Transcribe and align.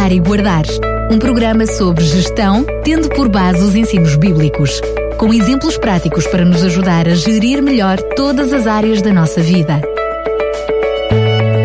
Cuidar 0.00 0.12
e 0.12 0.20
Guardar. 0.20 0.64
Um 1.10 1.18
programa 1.18 1.66
sobre 1.66 2.02
gestão, 2.04 2.64
tendo 2.82 3.10
por 3.10 3.28
base 3.28 3.62
os 3.62 3.74
ensinos 3.74 4.16
bíblicos, 4.16 4.80
com 5.18 5.30
exemplos 5.30 5.76
práticos 5.76 6.26
para 6.26 6.42
nos 6.42 6.64
ajudar 6.64 7.06
a 7.06 7.14
gerir 7.14 7.62
melhor 7.62 7.98
todas 8.16 8.50
as 8.54 8.66
áreas 8.66 9.02
da 9.02 9.12
nossa 9.12 9.42
vida. 9.42 9.82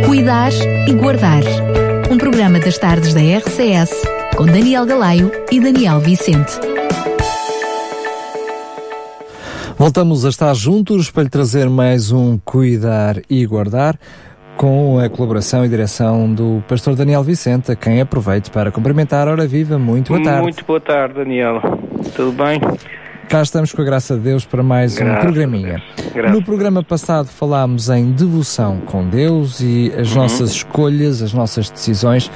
Cuidar 0.05 0.51
e 0.85 0.93
Guardar. 0.95 1.43
Um 2.11 2.17
programa 2.17 2.59
das 2.59 2.77
tardes 2.77 3.13
da 3.13 3.21
RCS, 3.21 3.93
com 4.35 4.45
Daniel 4.45 4.85
Galaio 4.85 5.31
e 5.49 5.61
Daniel 5.61 6.01
Vicente. 6.01 6.59
Voltamos 9.77 10.25
a 10.25 10.29
estar 10.29 10.53
juntos 10.53 11.09
para 11.09 11.23
lhe 11.23 11.29
trazer 11.29 11.69
mais 11.69 12.11
um 12.11 12.37
Cuidar 12.43 13.21
e 13.29 13.45
Guardar 13.45 13.97
com 14.57 14.99
a 14.99 15.09
colaboração 15.09 15.65
e 15.65 15.69
direção 15.69 16.31
do 16.33 16.63
pastor 16.67 16.95
Daniel 16.95 17.23
Vicente, 17.23 17.71
a 17.71 17.75
quem 17.75 17.99
aproveito 18.01 18.51
para 18.51 18.71
cumprimentar. 18.71 19.27
Hora 19.27 19.45
viva, 19.45 19.77
muito 19.77 20.09
boa 20.13 20.23
tarde. 20.23 20.41
Muito 20.41 20.65
boa 20.65 20.79
tarde, 20.79 21.15
Daniel. 21.15 21.61
Tudo 22.15 22.31
bem? 22.31 22.59
Cá 23.27 23.41
estamos 23.41 23.73
com 23.73 23.81
a 23.81 23.85
graça 23.85 24.15
de 24.15 24.21
Deus 24.21 24.45
para 24.45 24.61
mais 24.61 24.95
Graças 24.95 25.17
um 25.17 25.21
programinha. 25.21 25.81
No 26.31 26.43
programa 26.43 26.83
passado 26.83 27.27
falámos 27.27 27.89
em 27.89 28.11
devoção 28.11 28.81
com 28.85 29.03
Deus 29.09 29.59
e 29.61 29.91
as 29.97 30.11
Uhum. 30.11 30.21
nossas 30.21 30.51
escolhas, 30.51 31.21
as 31.23 31.33
nossas 31.33 31.69
decisões, 31.69 32.29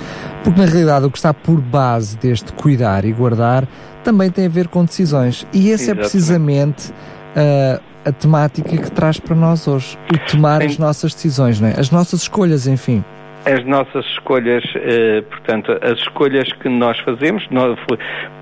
porque 0.43 0.59
na 0.59 0.65
realidade 0.65 1.05
o 1.05 1.11
que 1.11 1.17
está 1.17 1.33
por 1.33 1.61
base 1.61 2.17
deste 2.17 2.51
cuidar 2.53 3.05
e 3.05 3.13
guardar 3.13 3.67
também 4.03 4.31
tem 4.31 4.47
a 4.47 4.49
ver 4.49 4.67
com 4.67 4.83
decisões. 4.83 5.45
E 5.53 5.71
essa 5.71 5.83
é 5.83 5.93
Exatamente. 5.93 6.09
precisamente 6.09 6.93
ah, 7.35 7.79
a 8.05 8.11
temática 8.11 8.69
que 8.77 8.91
traz 8.91 9.19
para 9.19 9.35
nós 9.35 9.67
hoje. 9.67 9.97
O 10.13 10.31
tomar 10.31 10.61
Sim. 10.61 10.67
as 10.67 10.77
nossas 10.77 11.13
decisões, 11.13 11.59
não 11.59 11.69
é? 11.69 11.79
As 11.79 11.91
nossas 11.91 12.21
escolhas, 12.21 12.67
enfim. 12.67 13.03
As 13.45 13.63
nossas 13.65 14.05
escolhas, 14.05 14.63
eh, 14.75 15.21
portanto, 15.21 15.71
as 15.81 15.97
escolhas 15.99 16.51
que 16.53 16.67
nós 16.67 16.99
fazemos, 16.99 17.45
nós- 17.49 17.79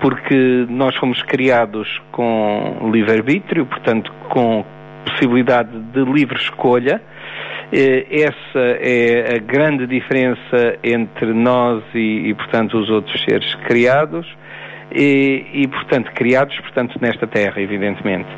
porque 0.00 0.66
nós 0.68 0.94
fomos 0.96 1.22
criados 1.22 1.88
com 2.10 2.90
livre-arbítrio, 2.92 3.64
portanto, 3.66 4.12
com 4.28 4.64
possibilidade 5.06 5.70
de 5.92 6.04
livre 6.04 6.36
escolha. 6.36 7.00
Eh, 7.72 8.06
Essa 8.10 8.58
é 8.80 9.36
a 9.36 9.38
grande 9.38 9.86
diferença 9.86 10.76
entre 10.82 11.32
nós 11.32 11.82
e, 11.94 12.28
e, 12.30 12.34
portanto, 12.34 12.78
os 12.78 12.90
outros 12.90 13.22
seres 13.22 13.54
criados. 13.66 14.26
E, 14.90 15.46
e, 15.52 15.68
portanto, 15.68 16.10
criados, 16.14 16.58
portanto, 16.60 16.96
nesta 17.00 17.26
terra, 17.26 17.60
evidentemente. 17.60 18.28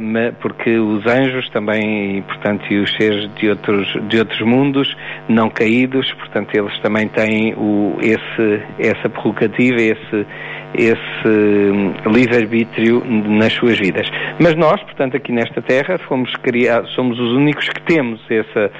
Ma- 0.00 0.32
porque 0.40 0.78
os 0.78 1.04
anjos 1.06 1.48
também, 1.50 2.22
portanto, 2.22 2.64
e 2.72 2.78
os 2.78 2.92
seres 2.94 3.28
de 3.34 3.48
outros, 3.48 3.86
de 4.08 4.18
outros 4.18 4.40
mundos 4.42 4.96
não 5.28 5.50
caídos, 5.50 6.12
portanto, 6.14 6.54
eles 6.54 6.78
também 6.80 7.08
têm 7.08 7.52
o, 7.54 7.96
esse, 8.00 8.62
essa 8.78 9.08
prerrogativa, 9.08 9.80
esse, 9.80 10.26
esse 10.74 11.26
hum, 11.26 11.94
livre-arbítrio 12.06 13.02
nas 13.04 13.52
suas 13.52 13.78
vidas. 13.78 14.08
Mas 14.40 14.54
nós, 14.56 14.82
portanto, 14.82 15.16
aqui 15.16 15.32
nesta 15.32 15.62
terra, 15.62 15.98
fomos 16.08 16.34
criados, 16.36 16.92
somos 16.94 17.18
os 17.18 17.32
únicos 17.32 17.68
que 17.68 17.80
temos 17.82 18.20
essa, 18.28 18.70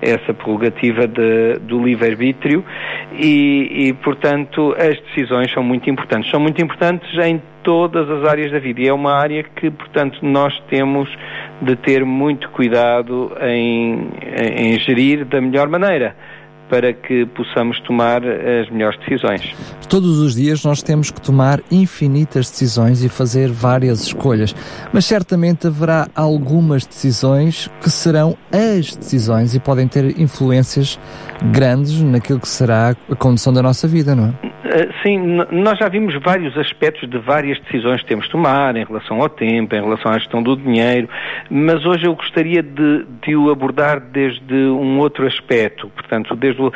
essa 0.00 0.34
prerrogativa 0.34 1.06
de, 1.06 1.58
do 1.60 1.82
livre-arbítrio 1.84 2.64
e, 3.12 3.88
e, 3.88 3.92
portanto, 3.92 4.74
as 4.78 4.98
decisões 5.00 5.52
são 5.52 5.62
muito 5.62 5.88
importantes. 5.90 6.30
São 6.30 6.40
muito 6.40 6.62
importantes 6.62 7.08
em 7.24 7.40
todas 7.62 8.08
as 8.10 8.28
áreas 8.28 8.50
da 8.50 8.58
vida 8.58 8.80
e 8.80 8.88
é 8.88 8.92
uma 8.92 9.14
área 9.14 9.42
que, 9.44 9.70
portanto, 9.70 10.18
nós 10.22 10.58
temos 10.68 11.08
de 11.60 11.76
ter 11.76 12.04
muito 12.04 12.48
cuidado 12.50 13.32
em, 13.40 14.08
em 14.56 14.78
gerir 14.80 15.24
da 15.24 15.40
melhor 15.40 15.68
maneira 15.68 16.16
para 16.68 16.92
que 16.92 17.26
possamos 17.26 17.78
tomar 17.80 18.22
as 18.24 18.70
melhores 18.70 18.98
decisões. 19.00 19.54
Todos 19.88 20.18
os 20.18 20.34
dias 20.34 20.64
nós 20.64 20.82
temos 20.82 21.10
que 21.10 21.20
tomar 21.20 21.60
infinitas 21.70 22.50
decisões 22.50 23.04
e 23.04 23.08
fazer 23.08 23.50
várias 23.50 24.02
escolhas, 24.02 24.54
mas 24.92 25.04
certamente 25.04 25.66
haverá 25.66 26.08
algumas 26.14 26.86
decisões 26.86 27.70
que 27.80 27.90
serão 27.90 28.36
as 28.50 28.96
decisões 28.96 29.54
e 29.54 29.60
podem 29.60 29.86
ter 29.86 30.18
influências 30.18 30.98
grandes 31.52 32.00
naquilo 32.00 32.40
que 32.40 32.48
será 32.48 32.96
a 33.10 33.16
condução 33.16 33.52
da 33.52 33.62
nossa 33.62 33.86
vida, 33.86 34.14
não 34.14 34.28
é? 34.28 34.61
Uh, 34.72 34.92
Sim, 35.02 35.18
nós 35.50 35.78
já 35.78 35.88
vimos 35.88 36.14
vários 36.22 36.56
aspectos 36.56 37.08
de 37.10 37.18
várias 37.18 37.58
decisões 37.60 38.00
que 38.00 38.06
temos 38.08 38.24
de 38.26 38.30
tomar 38.30 38.74
em 38.76 38.84
relação 38.84 39.20
ao 39.20 39.28
tempo, 39.28 39.74
em 39.74 39.82
relação 39.82 40.10
à 40.12 40.18
gestão 40.18 40.42
do 40.42 40.56
dinheiro, 40.56 41.08
mas 41.50 41.84
hoje 41.84 42.06
eu 42.06 42.14
gostaria 42.14 42.62
de, 42.62 43.04
de 43.22 43.36
o 43.36 43.50
abordar 43.50 44.00
desde 44.00 44.54
um 44.54 44.98
outro 44.98 45.26
aspecto, 45.26 45.88
portanto, 45.88 46.34
desde 46.36 46.62
o- 46.62 46.72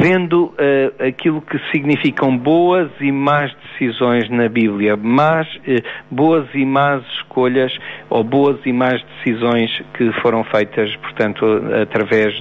vendo 0.00 0.44
uh, 0.46 1.04
aquilo 1.06 1.42
que 1.42 1.58
significam 1.72 2.36
boas 2.38 2.90
e 3.00 3.10
más 3.12 3.52
decisões 3.72 4.30
na 4.30 4.48
Bíblia, 4.48 4.96
más, 4.96 5.46
eh, 5.66 5.82
boas 6.10 6.46
e 6.54 6.64
más 6.64 7.02
escolhas 7.16 7.76
ou 8.08 8.24
boas 8.24 8.58
e 8.64 8.72
más 8.72 9.02
decisões 9.18 9.70
que 9.94 10.10
foram 10.22 10.42
feitas, 10.44 10.94
portanto, 10.96 11.44
através 11.82 12.40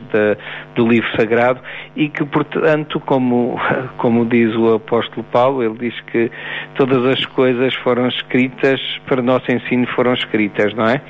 do 0.75 0.87
livro 0.87 1.09
sagrado 1.17 1.59
e 1.95 2.07
que, 2.09 2.23
portanto, 2.25 2.99
como, 3.01 3.59
como 3.97 4.25
diz 4.25 4.53
o 4.55 4.75
apóstolo 4.85 5.25
Paulo, 5.31 5.63
ele 5.63 5.75
diz 5.79 5.93
que 6.11 6.31
todas 6.77 7.03
as 7.05 7.25
coisas 7.27 7.73
foram 7.83 8.07
escritas 8.07 8.79
para 9.07 9.21
nosso 9.21 9.51
ensino 9.51 9.85
foram 9.95 10.13
escritas, 10.13 10.73
não 10.75 10.85
é? 10.87 11.01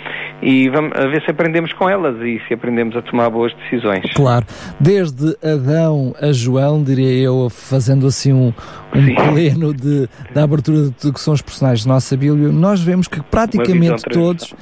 E 0.41 0.69
vamos 0.69 0.91
a 0.97 1.07
ver 1.07 1.21
se 1.23 1.31
aprendemos 1.31 1.71
com 1.73 1.89
elas 1.89 2.15
e 2.21 2.41
se 2.47 2.53
aprendemos 2.53 2.95
a 2.95 3.01
tomar 3.01 3.29
boas 3.29 3.53
decisões. 3.55 4.03
Claro, 4.13 4.45
desde 4.79 5.35
Adão 5.43 6.13
a 6.21 6.31
João, 6.31 6.83
diria 6.83 7.23
eu, 7.23 7.49
fazendo 7.49 8.07
assim 8.07 8.33
um, 8.33 8.53
um 8.95 9.15
pleno 9.31 9.73
de, 9.73 10.07
da 10.33 10.43
abertura 10.43 10.89
de 10.89 11.11
que 11.11 11.19
são 11.19 11.33
os 11.33 11.41
personagens 11.41 11.85
da 11.85 11.93
nossa 11.93 12.15
Bíblia, 12.17 12.49
nós 12.49 12.81
vemos 12.81 13.07
que 13.07 13.21
praticamente 13.23 14.03
todos 14.03 14.53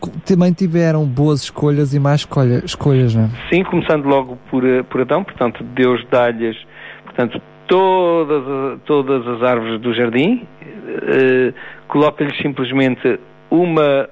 co- 0.00 0.10
também 0.24 0.52
tiveram 0.52 1.04
boas 1.04 1.42
escolhas 1.42 1.94
e 1.94 1.98
más 1.98 2.20
escolha, 2.20 2.62
escolhas, 2.64 3.14
não 3.14 3.24
é? 3.24 3.28
Sim, 3.52 3.62
começando 3.64 4.04
logo 4.06 4.38
por, 4.50 4.64
eh, 4.64 4.82
por 4.82 5.00
Adão, 5.00 5.24
portanto, 5.24 5.64
Deus 5.74 6.04
dá-lhes, 6.10 6.56
portanto, 7.04 7.40
todas, 7.68 8.80
todas 8.84 9.26
as 9.28 9.42
árvores 9.42 9.80
do 9.80 9.94
jardim, 9.94 10.46
eh, 10.62 11.52
coloca-lhes 11.86 12.36
simplesmente 12.38 13.20
uma 13.50 14.08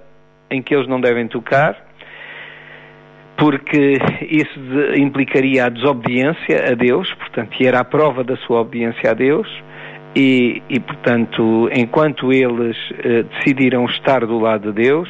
em 0.50 0.62
que 0.62 0.74
eles 0.74 0.86
não 0.86 1.00
devem 1.00 1.26
tocar, 1.26 1.76
porque 3.36 3.98
isso 4.30 4.58
de- 4.60 5.00
implicaria 5.00 5.66
a 5.66 5.68
desobediência 5.68 6.70
a 6.70 6.74
Deus, 6.74 7.12
portanto, 7.14 7.56
e 7.60 7.66
era 7.66 7.80
a 7.80 7.84
prova 7.84 8.22
da 8.22 8.36
sua 8.36 8.60
obediência 8.60 9.10
a 9.10 9.14
Deus, 9.14 9.48
e, 10.14 10.62
e 10.70 10.80
portanto, 10.80 11.68
enquanto 11.74 12.32
eles 12.32 12.76
eh, 13.02 13.24
decidiram 13.24 13.84
estar 13.86 14.24
do 14.24 14.38
lado 14.38 14.72
de 14.72 14.82
Deus, 14.82 15.08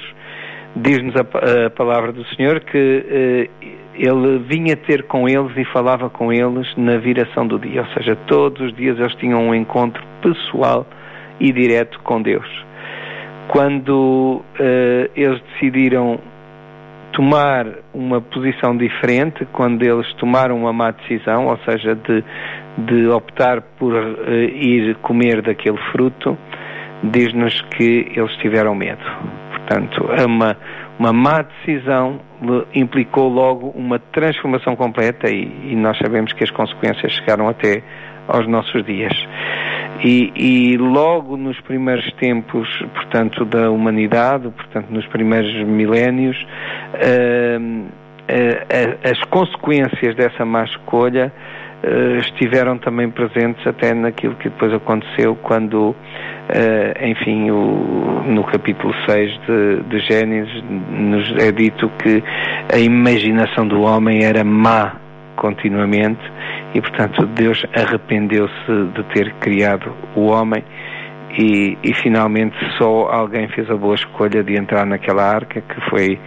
diz-nos 0.75 1.15
a, 1.17 1.67
a 1.67 1.71
palavra 1.71 2.13
do 2.13 2.25
Senhor 2.35 2.61
que 2.61 3.05
eh, 3.09 3.49
ele 3.99 4.39
vinha 4.39 4.77
ter 4.77 5.05
com 5.05 5.29
eles 5.29 5.57
e 5.57 5.65
falava 5.67 6.09
com 6.11 6.33
eles 6.33 6.67
na 6.77 6.99
viração 6.99 7.47
do 7.47 7.59
dia, 7.59 7.83
ou 7.83 7.89
seja, 7.95 8.17
todos 8.27 8.61
os 8.61 8.75
dias 8.75 8.99
eles 8.99 9.15
tinham 9.17 9.49
um 9.49 9.55
encontro 9.55 10.03
pessoal 10.23 10.87
e 11.41 11.53
direto 11.53 11.99
com 12.01 12.21
Deus. 12.21 12.49
Quando 13.49 14.43
eh, 14.59 15.11
eles 15.15 15.41
decidiram 15.53 16.19
tomar 17.13 17.67
uma 17.95 18.21
posição 18.21 18.77
diferente, 18.77 19.47
quando 19.53 19.83
eles 19.83 20.13
tomaram 20.15 20.59
uma 20.59 20.73
má 20.73 20.91
decisão, 20.91 21.47
ou 21.47 21.59
seja, 21.59 21.95
de, 21.95 22.25
de 22.79 23.07
optar 23.09 23.63
por 23.79 23.95
eh, 23.95 24.45
ir 24.53 24.97
comer 24.97 25.41
daquele 25.41 25.79
fruto, 25.93 26.37
diz-nos 27.03 27.61
que 27.77 28.13
eles 28.15 28.33
tiveram 28.37 28.75
medo. 28.75 29.05
Portanto, 29.67 30.09
é 30.13 30.25
uma, 30.25 30.57
uma 30.97 31.13
má 31.13 31.43
decisão 31.43 32.21
implicou 32.73 33.29
logo 33.29 33.71
uma 33.71 33.99
transformação 33.99 34.77
completa 34.77 35.29
e, 35.29 35.73
e 35.73 35.77
nós 35.77 35.99
sabemos 35.99 36.33
que 36.33 36.45
as 36.45 36.51
consequências 36.51 37.13
chegaram 37.13 37.49
até 37.49 37.83
aos 38.29 38.47
nossos 38.47 38.85
dias. 38.85 39.13
E, 40.05 40.33
e 40.37 40.77
logo 40.77 41.37
nos 41.37 41.59
primeiros 41.63 42.09
tempos, 42.15 42.69
portanto, 42.95 43.45
da 43.45 43.71
humanidade, 43.71 44.49
portanto, 44.51 44.89
nos 44.91 45.07
primeiros 45.07 45.53
milénios, 45.67 46.37
hum, 47.61 47.87
eh, 48.29 48.67
eh, 48.69 49.11
as 49.11 49.21
consequências 49.31 50.15
dessa 50.17 50.45
má 50.45 50.65
escolha 50.65 51.33
estiveram 52.21 52.79
também 52.79 53.09
presentes 53.11 53.67
até 53.67 53.95
naquilo 53.95 54.35
que 54.37 54.49
depois 54.49 54.73
aconteceu 54.73 55.37
quando, 55.37 55.95
eh, 56.49 57.09
enfim, 57.11 57.51
o- 57.51 58.23
no 58.27 58.43
capítulo 58.45 58.93
6 59.09 59.31
de, 59.47 59.83
de 59.89 59.99
Gênesis 60.01 60.63
nos 60.91 61.31
é 61.39 61.53
dito 61.53 61.91
que 62.03 62.23
a 62.75 62.79
imaginação 62.79 63.67
do 63.69 63.83
homem 63.83 64.25
era 64.25 64.43
má 64.43 64.97
continuamente 65.37 66.21
e, 66.75 66.81
portanto, 66.81 67.27
Deus 67.27 67.65
arrependeu-se 67.75 68.73
de 68.95 69.03
ter 69.15 69.33
criado 69.35 69.93
o 70.15 70.27
homem 70.27 70.65
e, 71.39 71.77
e 71.83 71.95
finalmente 71.95 72.57
só 72.79 73.09
alguém 73.11 73.49
fez 73.49 73.71
a 73.71 73.77
boa 73.77 73.95
escolha 73.95 74.43
de 74.43 74.59
entrar 74.59 74.87
naquela 74.87 75.23
arca, 75.23 75.61
que 75.61 75.91
foi 75.91 76.19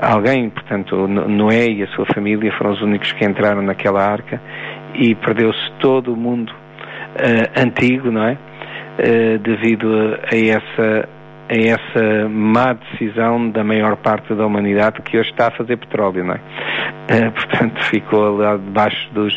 alguém, 0.00 0.50
portanto, 0.50 1.06
Noé 1.06 1.66
e 1.66 1.82
a 1.82 1.86
sua 1.88 2.06
família 2.06 2.52
foram 2.56 2.72
os 2.72 2.80
únicos 2.80 3.12
que 3.12 3.24
entraram 3.24 3.62
naquela 3.62 4.02
arca 4.02 4.40
e 4.94 5.14
perdeu-se 5.14 5.72
todo 5.80 6.12
o 6.12 6.16
mundo 6.16 6.52
uh, 6.52 7.60
antigo, 7.60 8.10
não 8.10 8.24
é? 8.24 8.32
Uh, 8.98 9.38
devido 9.38 10.18
a, 10.30 10.36
essa 10.36 11.08
a 11.48 11.54
essa 11.54 12.28
má 12.30 12.72
decisão 12.72 13.50
da 13.50 13.62
maior 13.62 13.96
parte 13.96 14.32
da 14.32 14.46
humanidade 14.46 15.02
que 15.02 15.18
hoje 15.18 15.30
está 15.30 15.48
a 15.48 15.50
fazer 15.50 15.76
petróleo, 15.76 16.24
não 16.24 16.34
é? 16.34 16.38
Uh, 16.38 17.32
portanto, 17.32 17.82
ficou 17.84 18.36
lá 18.36 18.56
debaixo 18.56 19.12
dos 19.12 19.34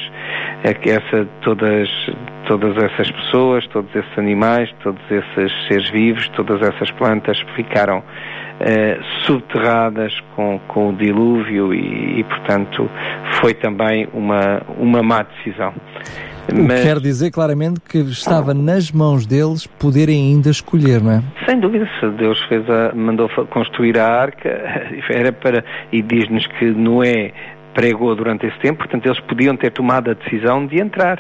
essa, 0.63 1.27
todas 1.41 1.89
todas 2.47 2.75
essas 2.77 3.09
pessoas, 3.12 3.65
todos 3.68 3.94
esses 3.95 4.18
animais, 4.18 4.69
todos 4.81 5.01
esses 5.09 5.51
seres 5.68 5.89
vivos, 5.89 6.27
todas 6.30 6.62
essas 6.62 6.89
plantas 6.92 7.39
ficaram 7.56 8.03
eh, 8.59 9.00
subterradas 9.25 10.13
com, 10.36 10.59
com 10.68 10.89
o 10.89 10.94
dilúvio 10.94 11.74
e, 11.74 12.19
e, 12.19 12.24
portanto, 12.24 12.89
foi 13.42 13.53
também 13.53 14.07
uma, 14.13 14.62
uma 14.77 15.03
má 15.03 15.24
decisão. 15.24 15.74
Mas... 16.53 16.83
Quer 16.83 17.00
dizer 17.00 17.31
claramente 17.31 17.80
que 17.81 17.97
estava 17.97 18.53
nas 18.53 18.91
mãos 18.91 19.25
deles 19.25 19.65
poderem 19.65 20.33
ainda 20.33 20.50
escolher, 20.50 21.01
não 21.01 21.12
é? 21.12 21.24
Sem 21.45 21.59
dúvida, 21.59 21.89
se 22.00 22.07
Deus 22.12 22.39
fez 22.44 22.63
a, 22.69 22.94
mandou 22.94 23.27
construir 23.50 23.98
a 24.00 24.07
arca, 24.07 24.50
era 25.09 25.33
para, 25.33 25.65
e 25.91 26.01
diz-nos 26.01 26.45
que 26.48 26.65
Noé 26.65 27.33
pregou 27.74 28.15
durante 28.15 28.45
esse 28.45 28.57
tempo, 28.59 28.77
portanto 28.77 29.06
eles 29.07 29.19
podiam 29.21 29.57
ter 29.57 29.71
tomado 29.71 30.12
a 30.12 30.13
decisão 30.13 30.65
de 30.65 30.80
entrar 30.80 31.19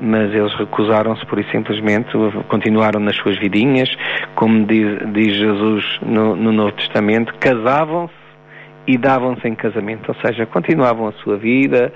mas 0.00 0.32
eles 0.34 0.54
recusaram-se 0.54 1.24
por 1.26 1.38
e 1.38 1.44
simplesmente, 1.50 2.10
continuaram 2.48 3.00
nas 3.00 3.16
suas 3.16 3.38
vidinhas, 3.38 3.88
como 4.34 4.64
diz, 4.66 4.98
diz 5.12 5.36
Jesus 5.36 5.98
no, 6.02 6.34
no 6.36 6.52
Novo 6.52 6.72
Testamento, 6.72 7.34
casavam-se 7.38 8.14
e 8.86 8.98
davam-se 8.98 9.46
em 9.46 9.54
casamento, 9.54 10.08
ou 10.08 10.14
seja, 10.26 10.46
continuavam 10.46 11.08
a 11.08 11.12
sua 11.12 11.36
vida, 11.36 11.92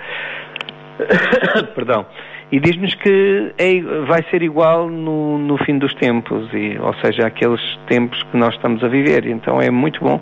perdão, 1.74 2.06
e 2.50 2.60
diz-nos 2.60 2.94
que 2.94 3.52
é, 3.58 3.80
vai 4.06 4.22
ser 4.30 4.42
igual 4.42 4.88
no, 4.88 5.36
no 5.36 5.58
fim 5.64 5.78
dos 5.78 5.92
tempos, 5.94 6.48
e, 6.52 6.78
ou 6.78 6.94
seja, 7.04 7.26
aqueles 7.26 7.60
tempos 7.88 8.22
que 8.24 8.36
nós 8.36 8.54
estamos 8.54 8.84
a 8.84 8.88
viver. 8.88 9.26
Então 9.26 9.60
é 9.60 9.70
muito 9.70 10.00
bom 10.00 10.20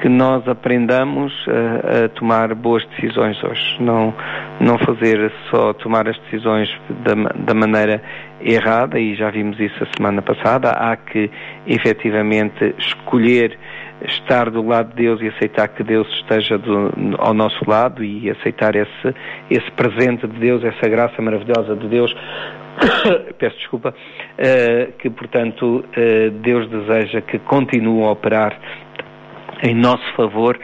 que 0.00 0.08
nós 0.08 0.46
aprendamos 0.48 1.32
a, 1.46 2.04
a, 2.04 2.08
tomar 2.08 2.54
boas 2.54 2.84
decisões 2.86 3.42
hoje, 3.42 3.76
não, 3.80 4.14
não 4.60 4.78
fazer 4.78 5.30
só 5.50 5.72
tomar 5.74 6.08
as 6.08 6.16
decisões 6.20 6.68
da, 7.04 7.14
da 7.34 7.54
maneira 7.54 8.02
errada, 8.40 8.98
e 8.98 9.14
já 9.14 9.30
vimos 9.30 9.58
isso 9.58 9.82
a 9.82 9.96
semana 9.96 10.22
passada, 10.22 10.70
há 10.70 10.96
que 10.96 11.30
efetivamente 11.66 12.74
escolher 12.78 13.58
estar 14.06 14.50
do 14.50 14.62
lado 14.62 14.90
de 14.90 15.02
Deus 15.02 15.20
e 15.20 15.28
aceitar 15.28 15.68
que 15.68 15.82
Deus 15.82 16.08
esteja 16.14 16.56
do, 16.56 16.90
ao 17.18 17.34
nosso 17.34 17.58
lado 17.68 18.04
e 18.04 18.30
aceitar 18.30 18.76
esse, 18.76 19.14
esse 19.50 19.70
presente 19.72 20.26
de 20.26 20.38
Deus, 20.38 20.62
essa 20.62 20.88
graça 20.88 21.20
maravilhosa 21.20 21.74
de 21.74 21.88
Deus, 21.88 22.14
peço 23.38 23.56
desculpa, 23.56 23.92
uh, 23.92 24.92
que 24.98 25.10
portanto 25.10 25.84
uh, 25.84 26.30
Deus 26.30 26.68
deseja 26.68 27.20
que 27.20 27.38
continue 27.40 28.04
a 28.04 28.10
operar 28.10 28.56
em 29.62 29.74
nosso 29.74 30.04
favor 30.14 30.58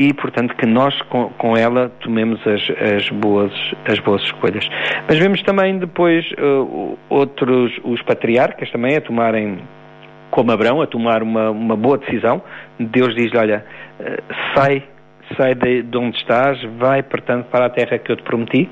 e, 0.00 0.14
portanto, 0.14 0.56
que 0.56 0.64
nós 0.64 0.98
com, 1.02 1.28
com 1.36 1.54
ela 1.54 1.90
tomemos 2.00 2.40
as, 2.46 2.62
as, 2.96 3.10
boas, 3.10 3.52
as 3.86 3.98
boas 3.98 4.22
escolhas. 4.22 4.66
Mas 5.06 5.18
vemos 5.18 5.42
também 5.42 5.78
depois 5.78 6.24
uh, 6.38 6.96
outros, 7.10 7.70
os 7.84 8.00
patriarcas 8.04 8.70
também 8.70 8.96
a 8.96 9.02
tomarem, 9.02 9.58
como 10.30 10.52
Abraão, 10.52 10.80
a 10.80 10.86
tomar 10.86 11.22
uma, 11.22 11.50
uma 11.50 11.76
boa 11.76 11.98
decisão. 11.98 12.42
Deus 12.78 13.14
diz-lhe, 13.14 13.36
olha, 13.36 13.62
uh, 14.00 14.34
sai, 14.54 14.84
sai 15.36 15.54
de, 15.54 15.82
de 15.82 15.98
onde 15.98 16.16
estás, 16.16 16.58
vai, 16.78 17.02
portanto, 17.02 17.48
para 17.50 17.66
a 17.66 17.68
terra 17.68 17.98
que 17.98 18.10
eu 18.10 18.16
te 18.16 18.22
prometi. 18.22 18.70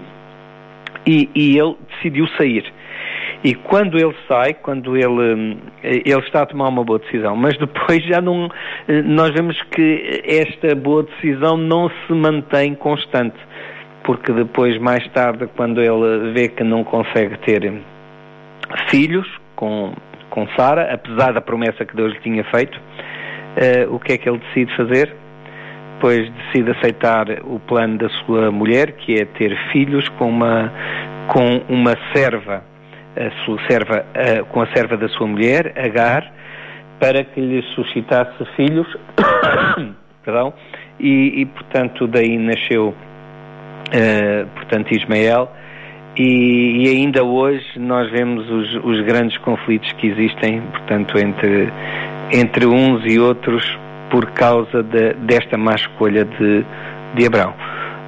E, 1.09 1.31
e 1.35 1.59
ele 1.59 1.75
decidiu 1.95 2.29
sair. 2.37 2.71
E 3.43 3.55
quando 3.55 3.97
ele 3.97 4.15
sai, 4.27 4.53
quando 4.53 4.97
ele, 4.97 5.35
hum, 5.35 5.57
ele 5.83 6.21
está 6.21 6.43
a 6.43 6.47
tomar 6.47 6.69
uma 6.69 6.83
boa 6.83 6.99
decisão, 6.99 7.37
mas 7.37 7.57
depois 7.57 8.05
já 8.05 8.21
não, 8.21 8.51
eh, 8.89 9.03
nós 9.03 9.31
vemos 9.33 9.61
que 9.71 10.23
esta 10.25 10.75
boa 10.75 11.05
decisão 11.05 11.57
não 11.57 11.89
se 11.89 12.13
mantém 12.13 12.75
constante, 12.75 13.37
porque 14.03 14.33
depois, 14.33 14.77
mais 14.79 15.07
tarde, 15.13 15.49
quando 15.57 15.81
ele 15.81 16.33
vê 16.33 16.49
que 16.49 16.65
não 16.65 16.83
consegue 16.83 17.39
ter 17.39 17.81
filhos 18.89 19.29
com, 19.55 19.93
com 20.31 20.49
Sara, 20.57 20.93
apesar 20.93 21.33
da 21.33 21.41
promessa 21.41 21.85
que 21.85 21.95
Deus 21.95 22.13
lhe 22.13 22.21
tinha 22.21 22.43
feito, 22.45 22.77
uh, 22.77 23.95
o 23.95 24.01
que 24.01 24.15
é 24.15 24.19
que 24.19 24.29
ele 24.29 24.39
decide 24.39 24.75
fazer? 24.77 25.15
Pois 26.01 26.31
decide 26.31 26.71
aceitar 26.71 27.27
o 27.45 27.59
plano 27.59 27.99
da 27.99 28.09
sua 28.09 28.51
mulher, 28.51 28.93
que 28.93 29.15
é 29.15 29.25
ter 29.25 29.57
filhos 29.73 30.09
com 30.11 30.29
uma, 30.29 30.73
com 31.29 31.63
uma 31.69 31.95
serva 32.15 32.63
a 33.19 33.45
sua 33.45 33.59
serva, 33.69 34.05
a, 34.15 34.45
com 34.45 34.63
a 34.63 34.67
serva 34.69 34.97
da 34.97 35.09
sua 35.09 35.27
mulher, 35.27 35.73
Agar, 35.77 36.33
para 37.01 37.25
que 37.25 37.41
lhe 37.41 37.63
suscitasse 37.75 38.45
filhos, 38.57 38.87
perdão, 40.25 40.55
e, 41.01 41.43
e, 41.43 41.47
portanto 41.47 42.07
daí 42.07 42.39
nasceu, 42.39 42.89
uh, 42.89 44.47
portanto, 44.55 44.93
Ismael, 44.93 45.51
e, 46.17 46.85
e, 46.85 46.89
ainda 46.89 47.23
hoje 47.23 47.65
nós 47.77 48.11
vemos 48.11 48.49
os, 48.51 48.85
os, 48.85 49.01
grandes 49.05 49.37
conflitos 49.39 49.93
que 49.93 50.09
existem, 50.09 50.61
portanto, 50.63 51.17
entre, 51.19 51.73
entre 52.33 52.67
uns 52.67 53.05
e 53.07 53.21
outros 53.21 53.65
por 54.11 54.27
causa 54.33 54.83
de, 54.83 55.15
desta 55.15 55.57
má 55.57 55.75
escolha 55.75 56.25
de, 56.25 56.65
de 57.15 57.27
Abraão. 57.27 57.55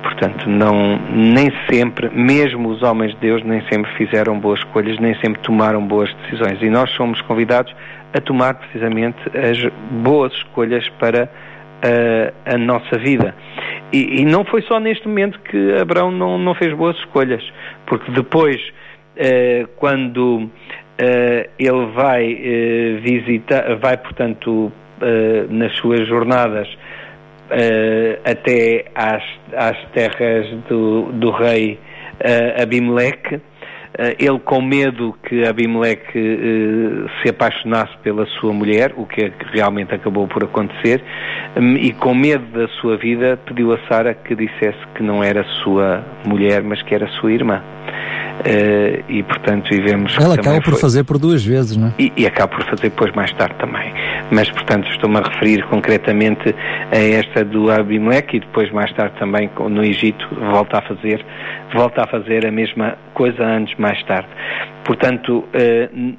Portanto, 0.02 0.48
não, 0.48 0.98
nem 1.12 1.52
sempre, 1.70 2.08
mesmo 2.08 2.70
os 2.70 2.82
homens 2.82 3.12
de 3.14 3.20
Deus, 3.20 3.42
nem 3.44 3.60
sempre 3.68 3.90
fizeram 3.96 4.38
boas 4.38 4.58
escolhas, 4.60 4.98
nem 4.98 5.14
sempre 5.16 5.40
tomaram 5.42 5.86
boas 5.86 6.12
decisões. 6.22 6.60
E 6.62 6.70
nós 6.70 6.90
somos 6.92 7.20
convidados 7.22 7.74
a 8.14 8.20
tomar 8.20 8.54
precisamente 8.54 9.18
as 9.36 9.58
boas 10.02 10.32
escolhas 10.32 10.88
para 10.98 11.28
a, 11.82 12.54
a 12.54 12.58
nossa 12.58 12.98
vida. 12.98 13.34
E, 13.92 14.20
e, 14.20 14.24
não 14.24 14.44
foi 14.44 14.62
só 14.62 14.78
neste 14.78 15.06
momento 15.06 15.38
que 15.40 15.74
Abraão 15.80 16.10
não, 16.10 16.38
não 16.38 16.54
fez 16.54 16.72
boas 16.74 16.96
escolhas, 16.98 17.42
porque 17.86 18.10
depois, 18.12 18.60
eh, 19.16 19.66
quando 19.76 20.48
eh, 20.96 21.50
ele 21.58 21.86
vai 21.86 22.32
eh, 22.32 23.00
visitar, 23.02 23.74
vai, 23.76 23.96
portanto, 23.96 24.72
nas 25.48 25.74
suas 25.76 26.06
jornadas 26.06 26.68
uh, 27.50 28.20
até 28.24 28.86
às, 28.94 29.22
às 29.54 29.78
terras 29.92 30.46
do, 30.68 31.12
do 31.12 31.30
rei 31.30 31.78
uh, 32.20 32.62
Abimeleque. 32.62 33.40
Ele 34.20 34.38
com 34.38 34.62
medo 34.62 35.14
que 35.28 35.44
Abimeleque 35.44 37.06
se 37.20 37.28
apaixonasse 37.28 37.92
pela 37.98 38.24
sua 38.24 38.52
mulher, 38.52 38.94
o 38.96 39.04
que 39.04 39.30
realmente 39.52 39.92
acabou 39.92 40.28
por 40.28 40.44
acontecer, 40.44 41.02
um, 41.56 41.76
e 41.76 41.92
com 41.94 42.14
medo 42.14 42.46
da 42.56 42.68
sua 42.80 42.96
vida 42.96 43.38
pediu 43.44 43.72
a 43.72 43.78
Sara 43.88 44.14
que 44.14 44.36
dissesse 44.36 44.78
que 44.94 45.02
não 45.02 45.22
era 45.24 45.42
sua 45.64 46.04
mulher, 46.24 46.62
mas 46.62 46.80
que 46.82 46.94
era 46.94 47.08
sua 47.08 47.32
irmã. 47.32 47.60
Uh, 47.90 49.04
e 49.08 49.22
portanto 49.22 49.68
vivemos. 49.70 50.16
Ela 50.18 50.34
acaba 50.34 50.60
por 50.60 50.72
foi... 50.72 50.80
fazer 50.80 51.04
por 51.04 51.18
duas 51.18 51.44
vezes, 51.44 51.76
não 51.76 51.88
é? 51.88 51.94
E, 51.98 52.12
e, 52.16 52.26
acaba 52.26 52.56
por 52.56 52.64
fazer 52.64 52.88
depois 52.88 53.12
mais 53.12 53.32
tarde 53.32 53.54
também. 53.58 53.92
Mas 54.30 54.50
portanto 54.50 54.88
estou-me 54.90 55.18
a 55.18 55.22
referir 55.22 55.62
concretamente 55.66 56.54
a 56.90 56.96
esta 56.96 57.44
do 57.44 57.70
Abimeleque 57.70 58.38
e 58.38 58.40
depois 58.40 58.70
mais 58.72 58.92
tarde 58.94 59.14
também 59.18 59.50
no 59.58 59.84
Egito 59.84 60.26
volta 60.34 60.78
a 60.78 60.82
fazer, 60.82 61.24
volta 61.74 62.04
a 62.04 62.06
fazer 62.06 62.46
a 62.46 62.50
mesma 62.50 62.96
coisa 63.12 63.44
antes 63.44 63.76
mais 63.78 64.02
tarde. 64.04 64.28
Portanto, 64.84 65.44
uh, 65.44 66.08
uh, 66.08 66.16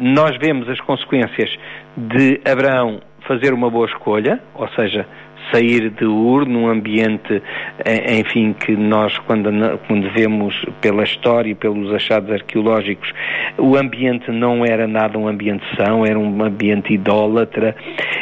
nós 0.00 0.36
vemos 0.38 0.68
as 0.68 0.80
consequências 0.80 1.50
de 1.96 2.40
Abraão 2.44 3.00
fazer 3.26 3.52
uma 3.52 3.70
boa 3.70 3.86
escolha, 3.86 4.40
ou 4.54 4.68
seja, 4.70 5.06
sair 5.52 5.90
de 5.90 6.04
Ur 6.04 6.46
num 6.46 6.68
ambiente, 6.68 7.42
eh, 7.84 8.20
enfim, 8.20 8.52
que 8.52 8.76
nós 8.76 9.16
quando, 9.18 9.50
quando 9.86 10.10
vemos 10.12 10.54
pela 10.80 11.04
história 11.04 11.50
e 11.50 11.54
pelos 11.54 11.92
achados 11.92 12.30
arqueológicos, 12.30 13.12
o 13.58 13.76
ambiente 13.76 14.30
não 14.30 14.64
era 14.64 14.86
nada 14.86 15.18
um 15.18 15.28
ambiente 15.28 15.64
são, 15.76 16.04
era 16.04 16.18
um 16.18 16.42
ambiente 16.42 16.92
idólatra, 16.92 17.74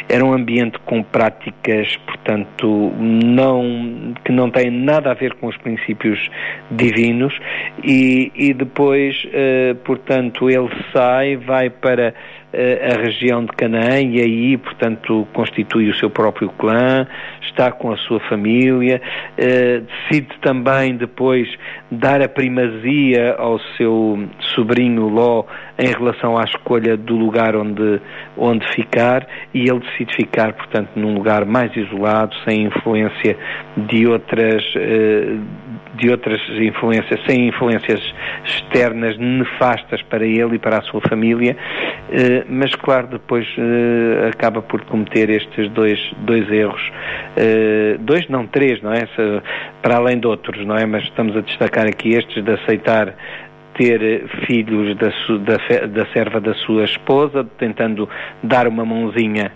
era 0.07 0.23
um 0.23 0.33
ambiente 0.33 0.77
com 0.85 1.01
práticas, 1.03 1.97
portanto, 2.05 2.93
não, 2.99 4.13
que 4.23 4.31
não 4.31 4.49
têm 4.49 4.69
nada 4.69 5.11
a 5.11 5.13
ver 5.13 5.33
com 5.35 5.47
os 5.47 5.57
princípios 5.57 6.29
divinos 6.71 7.33
e, 7.83 8.31
e 8.35 8.53
depois, 8.53 9.23
uh, 9.25 9.75
portanto, 9.83 10.49
ele 10.49 10.69
sai, 10.93 11.35
vai 11.35 11.69
para 11.69 12.13
a 12.93 13.01
região 13.01 13.43
de 13.43 13.51
Canaã 13.51 14.01
e 14.01 14.21
aí, 14.21 14.57
portanto, 14.57 15.27
constitui 15.33 15.89
o 15.89 15.95
seu 15.95 16.09
próprio 16.09 16.49
clã, 16.49 17.07
está 17.41 17.71
com 17.71 17.91
a 17.91 17.97
sua 17.97 18.19
família, 18.21 19.01
decide 19.37 20.29
também 20.41 20.95
depois 20.95 21.47
dar 21.91 22.21
a 22.21 22.29
primazia 22.29 23.35
ao 23.37 23.59
seu 23.77 24.27
sobrinho 24.55 25.07
Ló 25.07 25.45
em 25.77 25.87
relação 25.87 26.37
à 26.37 26.43
escolha 26.43 26.95
do 26.95 27.15
lugar 27.15 27.55
onde, 27.55 27.99
onde 28.37 28.65
ficar 28.73 29.27
e 29.53 29.61
ele 29.61 29.79
decide 29.79 30.15
ficar, 30.15 30.53
portanto, 30.53 30.89
num 30.95 31.13
lugar 31.13 31.45
mais 31.45 31.75
isolado, 31.75 32.35
sem 32.47 32.63
influência 32.63 33.37
de 33.75 34.07
outras, 34.07 34.63
eh, 34.75 35.37
de 35.95 36.09
outras 36.09 36.39
influências, 36.49 37.19
sem 37.27 37.47
influências 37.47 38.01
externas 38.43 39.17
nefastas 39.17 40.01
para 40.03 40.25
ele 40.25 40.55
e 40.55 40.59
para 40.59 40.79
a 40.79 40.81
sua 40.81 41.01
família, 41.01 41.55
eh, 42.11 42.43
mas 42.49 42.73
claro, 42.75 43.07
depois 43.07 43.47
eh, 43.57 44.29
acaba 44.29 44.61
por 44.61 44.81
cometer 44.85 45.29
estes 45.29 45.69
dois, 45.71 45.99
dois 46.19 46.49
erros, 46.51 46.81
dois, 47.99 48.27
não 48.29 48.47
três, 48.47 48.81
não 48.81 48.93
é? 48.93 49.07
Para 49.81 49.97
além 49.97 50.19
de 50.19 50.27
outros, 50.27 50.65
não 50.65 50.75
é? 50.75 50.85
Mas 50.85 51.03
estamos 51.03 51.35
a 51.35 51.41
destacar 51.41 51.85
aqui 51.85 52.13
estes 52.13 52.43
de 52.43 52.51
aceitar 52.51 53.13
ter 53.77 54.27
filhos 54.45 54.95
da, 54.97 55.09
da, 55.09 55.87
da 55.87 56.05
serva 56.13 56.39
da 56.39 56.53
sua 56.53 56.85
esposa, 56.85 57.45
tentando 57.57 58.09
dar 58.41 58.67
uma 58.67 58.85
mãozinha 58.85 59.51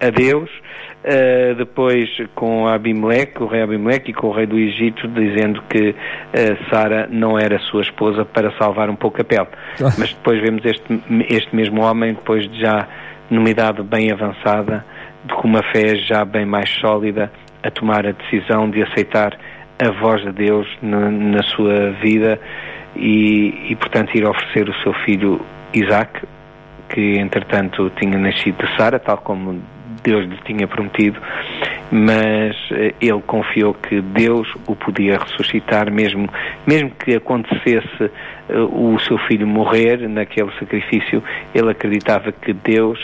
a 0.00 0.10
Deus, 0.10 0.50
uh, 0.50 1.54
depois 1.56 2.08
com 2.34 2.66
Abimeleque, 2.66 3.42
o 3.42 3.46
rei 3.46 3.62
Abimeleque 3.62 4.10
e 4.10 4.14
com 4.14 4.28
o 4.28 4.32
rei 4.32 4.46
do 4.46 4.58
Egito, 4.58 5.08
dizendo 5.08 5.62
que 5.68 5.90
uh, 5.90 6.70
Sara 6.70 7.08
não 7.10 7.38
era 7.38 7.58
sua 7.60 7.82
esposa 7.82 8.24
para 8.24 8.52
salvar 8.58 8.90
um 8.90 8.96
pouco 8.96 9.20
a 9.20 9.24
pele. 9.24 9.48
Ah. 9.80 9.94
Mas 9.98 10.12
depois 10.12 10.40
vemos 10.40 10.64
este, 10.64 11.02
este 11.30 11.54
mesmo 11.54 11.82
homem, 11.82 12.14
depois 12.14 12.48
de 12.50 12.60
já 12.60 12.86
numa 13.30 13.48
idade 13.48 13.82
bem 13.82 14.12
avançada, 14.12 14.84
com 15.34 15.48
uma 15.48 15.62
fé 15.72 15.96
já 15.96 16.24
bem 16.24 16.46
mais 16.46 16.70
sólida, 16.80 17.32
a 17.62 17.70
tomar 17.70 18.06
a 18.06 18.12
decisão 18.12 18.70
de 18.70 18.82
aceitar 18.82 19.36
a 19.78 19.90
voz 20.00 20.22
de 20.22 20.32
Deus 20.32 20.66
na, 20.80 21.10
na 21.10 21.42
sua 21.42 21.90
vida 22.02 22.38
e, 22.94 23.70
e, 23.70 23.76
portanto, 23.76 24.16
ir 24.16 24.26
oferecer 24.26 24.68
o 24.68 24.74
seu 24.82 24.92
filho 25.04 25.40
Isaac, 25.74 26.22
que 26.88 27.18
entretanto 27.18 27.90
tinha 28.00 28.16
nascido 28.16 28.64
de 28.64 28.76
Sara, 28.76 28.98
tal 28.98 29.18
como 29.18 29.60
Deus 30.06 30.24
lhe 30.24 30.38
tinha 30.44 30.68
prometido, 30.68 31.20
mas 31.90 32.56
eh, 32.70 32.94
ele 33.00 33.20
confiou 33.26 33.74
que 33.74 34.00
Deus 34.00 34.48
o 34.66 34.76
podia 34.76 35.18
ressuscitar, 35.18 35.90
mesmo, 35.92 36.28
mesmo 36.64 36.90
que 36.90 37.16
acontecesse 37.16 38.04
uh, 38.48 38.94
o 38.94 38.98
seu 39.00 39.18
filho 39.18 39.46
morrer 39.46 40.08
naquele 40.08 40.52
sacrifício, 40.60 41.22
ele 41.52 41.70
acreditava 41.70 42.30
que 42.30 42.52
Deus 42.52 42.98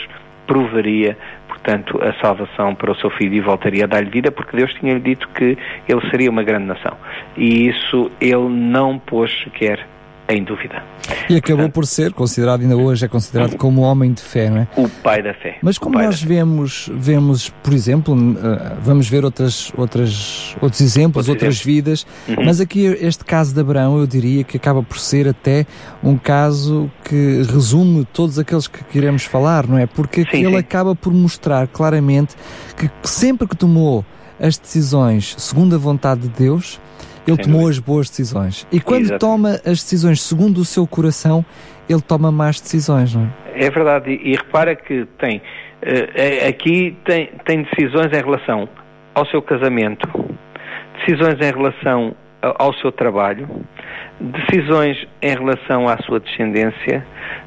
provaria 0.47 1.17
portanto, 1.47 1.97
a 2.01 2.13
salvação 2.21 2.75
para 2.75 2.91
o 2.91 2.95
seu 2.95 3.09
filho 3.11 3.35
e 3.35 3.39
voltaria 3.39 3.85
a 3.85 3.87
dar-lhe 3.87 4.09
vida, 4.09 4.31
porque 4.31 4.57
Deus 4.57 4.73
tinha-lhe 4.73 4.99
dito 4.99 5.27
que 5.29 5.57
ele 5.87 6.09
seria 6.09 6.29
uma 6.29 6.43
grande 6.43 6.65
nação. 6.65 6.97
E 7.37 7.67
isso 7.69 8.11
ele 8.19 8.49
não 8.49 8.99
pôs 8.99 9.31
sequer 9.43 9.87
em 10.29 10.43
dúvida. 10.43 10.81
E 11.29 11.35
acabou 11.35 11.65
Portanto, 11.65 11.73
por 11.73 11.85
ser 11.85 12.13
considerado, 12.13 12.61
ainda 12.61 12.77
hoje 12.77 13.05
é 13.05 13.07
considerado 13.07 13.57
como 13.57 13.81
homem 13.81 14.13
de 14.13 14.21
fé, 14.21 14.49
não 14.49 14.57
é? 14.59 14.67
O 14.77 14.87
pai 14.87 15.21
da 15.21 15.33
fé. 15.33 15.57
Mas 15.61 15.77
como 15.77 15.97
nós 15.97 16.21
vemos, 16.21 16.89
vemos, 16.93 17.49
por 17.61 17.73
exemplo, 17.73 18.15
uh, 18.15 18.35
vamos 18.81 19.09
ver 19.09 19.25
outras, 19.25 19.71
outras, 19.75 20.55
outros 20.61 20.81
exemplos, 20.81 21.27
outras 21.27 21.61
vidas, 21.61 22.05
uhum. 22.27 22.45
mas 22.45 22.61
aqui 22.61 22.85
este 22.85 23.25
caso 23.25 23.53
de 23.53 23.59
Abraão, 23.59 23.97
eu 23.99 24.07
diria 24.07 24.43
que 24.43 24.57
acaba 24.57 24.81
por 24.81 24.97
ser 24.97 25.27
até 25.27 25.65
um 26.03 26.17
caso 26.17 26.89
que 27.03 27.43
resume 27.51 28.05
todos 28.05 28.39
aqueles 28.39 28.67
que 28.67 28.83
queremos 28.85 29.23
falar, 29.23 29.67
não 29.67 29.77
é? 29.77 29.85
Porque 29.85 30.21
sim, 30.31 30.45
ele 30.45 30.51
sim. 30.51 30.57
acaba 30.57 30.95
por 30.95 31.13
mostrar 31.13 31.67
claramente 31.67 32.35
que 32.77 32.89
sempre 33.03 33.47
que 33.47 33.55
tomou 33.55 34.05
as 34.39 34.57
decisões 34.57 35.35
segundo 35.37 35.75
a 35.75 35.77
vontade 35.77 36.21
de 36.21 36.29
Deus, 36.29 36.79
ele 37.27 37.37
Sem 37.37 37.45
tomou 37.45 37.61
dúvida. 37.61 37.71
as 37.71 37.79
boas 37.79 38.09
decisões. 38.09 38.67
E 38.71 38.79
quando 38.79 39.01
Exatamente. 39.01 39.19
toma 39.19 39.49
as 39.71 39.81
decisões 39.81 40.21
segundo 40.21 40.57
o 40.57 40.65
seu 40.65 40.85
coração, 40.85 41.45
ele 41.89 42.01
toma 42.01 42.31
más 42.31 42.59
decisões, 42.59 43.15
não 43.15 43.23
é? 43.23 43.65
É 43.65 43.69
verdade. 43.69 44.11
E, 44.11 44.31
e 44.31 44.35
repara 44.35 44.75
que 44.75 45.05
tem, 45.19 45.37
uh, 45.37 46.49
aqui 46.49 46.95
tem, 47.05 47.29
tem 47.45 47.63
decisões 47.63 48.11
em 48.11 48.21
relação 48.21 48.67
ao 49.13 49.25
seu 49.27 49.41
casamento, 49.41 50.07
decisões 50.99 51.35
em 51.39 51.51
relação 51.51 52.15
ao 52.41 52.73
seu 52.75 52.91
trabalho, 52.91 53.47
decisões 54.19 54.97
em 55.21 55.33
relação 55.33 55.87
à 55.87 55.97
sua 55.99 56.19
descendência, 56.19 57.05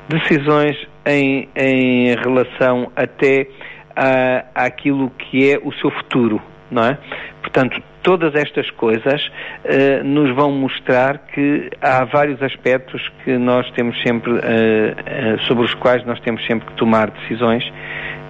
decisões 0.08 0.76
em, 1.04 1.48
em 1.54 2.14
relação 2.16 2.90
até 2.96 3.46
a, 3.94 4.44
àquilo 4.54 5.10
que 5.10 5.50
é 5.50 5.58
o 5.62 5.72
seu 5.74 5.90
futuro, 5.90 6.40
não 6.70 6.84
é? 6.84 6.98
Portanto, 7.42 7.82
todas 8.06 8.36
estas 8.36 8.70
coisas 8.70 9.26
uh, 9.26 10.04
nos 10.04 10.32
vão 10.36 10.52
mostrar 10.52 11.18
que 11.34 11.68
há 11.82 12.04
vários 12.04 12.40
aspectos 12.40 13.02
que 13.24 13.36
nós 13.36 13.68
temos 13.72 14.00
sempre, 14.00 14.30
uh, 14.30 14.36
uh, 14.36 15.40
sobre 15.48 15.64
os 15.64 15.74
quais 15.74 16.06
nós 16.06 16.20
temos 16.20 16.46
sempre 16.46 16.66
que 16.68 16.74
tomar 16.74 17.10
decisões 17.10 17.64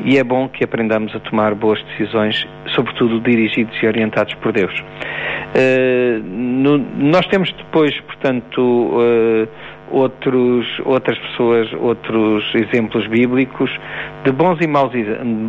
e 0.00 0.16
é 0.16 0.25
bom 0.25 0.49
que 0.49 0.64
aprendamos 0.64 1.14
a 1.14 1.21
tomar 1.21 1.54
boas 1.54 1.83
decisões, 1.85 2.42
sobretudo 2.75 3.21
dirigidos 3.21 3.76
e 3.83 3.87
orientados 3.87 4.35
por 4.35 4.52
Deus. 4.52 4.73
No, 6.23 6.76
nós 6.76 7.26
temos 7.28 7.50
depois, 7.54 7.99
portanto, 8.02 8.99
outros, 9.90 10.66
outras 10.85 11.18
pessoas, 11.18 11.73
outros 11.73 12.45
exemplos 12.54 13.06
bíblicos 13.06 13.71
de 14.23 14.33
bons 14.33 14.59
e 14.61 14.66
maus, 14.66 14.92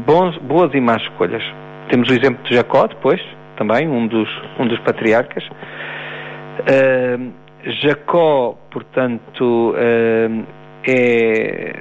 bons, 0.05 0.37
boas 0.37 0.73
e 0.73 0.79
más 0.79 1.01
escolhas. 1.01 1.43
Temos 1.89 2.09
o 2.09 2.13
exemplo 2.13 2.41
de 2.45 2.55
Jacó, 2.55 2.87
depois, 2.87 3.19
também, 3.57 3.87
um 3.87 4.07
dos, 4.07 4.29
um 4.59 4.67
dos 4.67 4.79
patriarcas. 4.79 5.43
Uh, 6.59 7.31
Jacó, 7.81 8.57
portanto, 8.71 9.73
uh, 9.73 10.45
é 10.87 11.73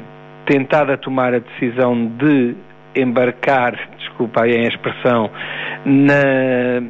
tentado 0.47 0.93
a 0.93 0.97
tomar 0.97 1.35
a 1.35 1.39
decisão 1.39 2.07
de 2.07 2.55
embarcar, 2.95 3.77
desculpa 3.99 4.45
aí 4.45 4.57
a 4.57 4.69
expressão, 4.69 5.31
na, 5.85 6.83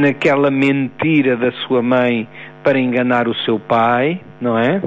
naquela 0.00 0.50
mentira 0.50 1.36
da 1.36 1.50
sua 1.66 1.82
mãe 1.82 2.28
para 2.62 2.78
enganar 2.78 3.26
o 3.26 3.34
seu 3.44 3.58
pai, 3.58 4.20
não 4.40 4.58
é? 4.58 4.80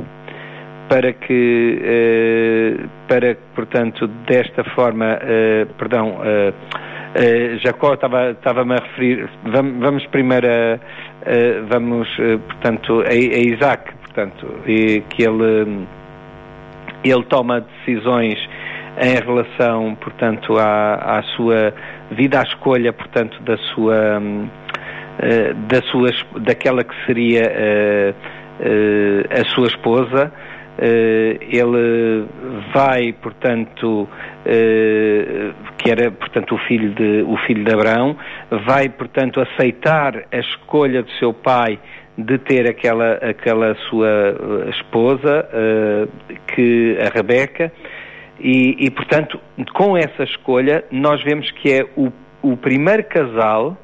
Para 0.87 1.13
que, 1.13 1.81
uh, 1.81 2.89
para 3.07 3.35
portanto, 3.55 4.07
desta 4.27 4.63
forma, 4.75 5.15
uh, 5.15 5.73
perdão, 5.75 6.17
uh, 7.15 7.21
Uh, 7.21 7.57
Jacó 7.59 7.93
estava-me 7.93 8.73
a 8.73 8.77
referir, 8.77 9.29
vamos, 9.43 9.79
vamos 9.79 10.05
primeiro 10.07 10.47
a, 10.47 10.75
a 10.75 10.79
vamos, 11.69 12.07
uh, 12.19 12.39
portanto, 12.39 13.01
a, 13.01 13.09
a, 13.09 13.13
Isaac, 13.13 13.93
portanto, 13.95 14.47
e, 14.65 15.01
que 15.09 15.23
ele, 15.23 15.85
ele 17.03 17.23
toma 17.25 17.61
decisões 17.61 18.39
em 18.97 19.15
relação, 19.15 19.95
portanto, 19.95 20.57
à, 20.57 21.17
à 21.19 21.23
sua 21.35 21.73
vida, 22.11 22.39
à 22.39 22.43
escolha, 22.43 22.93
portanto, 22.93 23.41
da 23.43 23.57
sua, 23.57 24.19
uh, 24.21 25.53
da 25.67 25.81
sua, 25.91 26.09
daquela 26.39 26.83
que 26.83 26.95
seria 27.05 27.43
a 29.31 29.43
sua 29.49 29.67
esposa, 29.67 30.31
Uh, 30.31 30.50
ele 30.79 32.25
vai, 32.73 33.13
portanto, 33.13 34.07
uh, 34.07 35.53
que 35.77 35.91
era, 35.91 36.09
portanto, 36.11 36.55
o 36.55 36.57
filho, 36.59 36.91
de, 36.91 37.23
o 37.23 37.37
filho 37.45 37.63
de 37.63 37.73
Abraão, 37.73 38.15
vai, 38.65 38.89
portanto, 38.89 39.39
aceitar 39.41 40.23
a 40.31 40.37
escolha 40.37 41.03
do 41.03 41.11
seu 41.11 41.33
pai 41.33 41.79
de 42.17 42.37
ter 42.37 42.69
aquela, 42.69 43.13
aquela 43.13 43.73
sua 43.89 44.07
eh, 44.07 44.69
esposa, 44.69 45.47
que, 46.47 46.97
a 46.99 47.09
Rebeca, 47.15 47.71
e, 48.39 48.85
e, 48.85 48.91
portanto, 48.91 49.39
com 49.73 49.95
essa 49.95 50.23
escolha, 50.23 50.83
nós 50.91 51.23
vemos 51.23 51.49
que 51.51 51.71
é 51.71 51.85
o, 51.95 52.11
o 52.41 52.57
primeiro 52.57 53.03
casal 53.05 53.77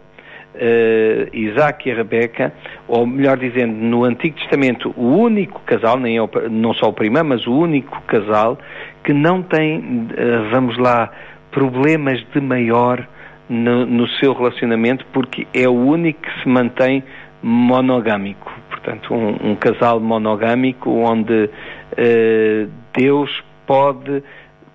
uh, 0.58 1.36
Isaac 1.36 1.88
e 1.88 1.94
Rebeca, 1.94 2.54
ou 2.88 3.06
melhor 3.06 3.38
dizendo, 3.38 3.74
no 3.74 4.04
Antigo 4.04 4.38
Testamento, 4.38 4.94
o 4.98 5.18
único 5.18 5.62
casal, 5.62 5.98
nem 5.98 6.18
é 6.18 6.22
o, 6.22 6.30
não 6.50 6.74
só 6.74 6.90
o 6.90 6.94
primeiro, 6.94 7.28
mas 7.28 7.46
o 7.46 7.54
único 7.54 8.02
casal 8.02 8.58
que 9.04 9.14
não 9.14 9.42
tem, 9.42 9.80
uh, 9.80 10.50
vamos 10.52 10.78
lá, 10.78 11.12
problemas 11.52 12.24
de 12.34 12.42
maior 12.42 13.08
no, 13.50 13.86
no, 13.86 14.08
seu 14.08 14.34
relacionamento, 14.34 15.06
porque 15.14 15.48
é 15.54 15.68
o 15.68 15.74
único 15.74 16.22
que 16.22 16.44
se 16.44 16.50
mantém 16.50 17.04
monogâmico. 17.42 18.52
Portanto, 18.70 19.14
um, 19.14 19.52
um 19.52 19.56
casal 19.56 20.00
monogâmico 20.00 20.90
onde 20.90 21.46
uh, 21.46 22.70
Deus 22.94 23.30
pode 23.66 24.24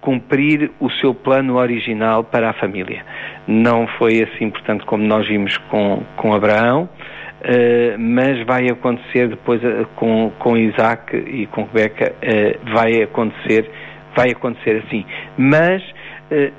cumprir 0.03 0.73
o 0.81 0.91
seu 0.91 1.15
plano 1.15 1.57
original 1.57 2.25
para 2.25 2.51
a 2.51 2.53
família. 2.53 3.03
Não 3.47 3.87
foi 3.87 4.23
assim, 4.23 4.51
portanto, 4.51 4.85
como 4.85 5.05
nós 5.05 5.27
vimos 5.27 5.57
com, 5.71 6.03
com 6.17 6.35
Abraão, 6.35 6.83
uh, 6.83 7.99
mas 7.99 8.45
vai 8.45 8.67
acontecer 8.69 9.29
depois 9.29 9.63
uh, 9.63 9.87
com, 9.95 10.31
com 10.39 10.57
Isaac 10.57 11.17
e 11.17 11.47
com 11.47 11.63
Rebeca, 11.63 12.13
uh, 12.13 12.75
vai 12.75 13.03
acontecer 13.03 13.71
vai 14.15 14.31
acontecer 14.31 14.83
assim. 14.85 15.07
Mas, 15.39 15.83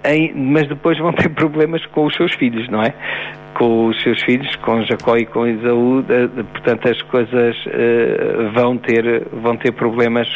em, 0.03 0.33
mas 0.33 0.67
depois 0.67 0.97
vão 0.97 1.13
ter 1.13 1.29
problemas 1.37 1.85
com 1.87 2.07
os 2.07 2.15
seus 2.15 2.33
filhos, 2.33 2.67
não 2.67 2.81
é? 2.81 2.91
Com 3.53 3.89
os 3.89 4.01
seus 4.01 4.19
filhos, 4.23 4.55
com 4.55 4.81
Jacó 4.81 5.15
e 5.17 5.27
com 5.27 5.45
Isaú, 5.45 6.03
portanto 6.51 6.89
as 6.89 6.99
coisas 7.03 7.55
vão, 8.55 8.75
ter, 8.79 9.27
vão 9.31 9.55
ter 9.55 9.71
problemas 9.73 10.27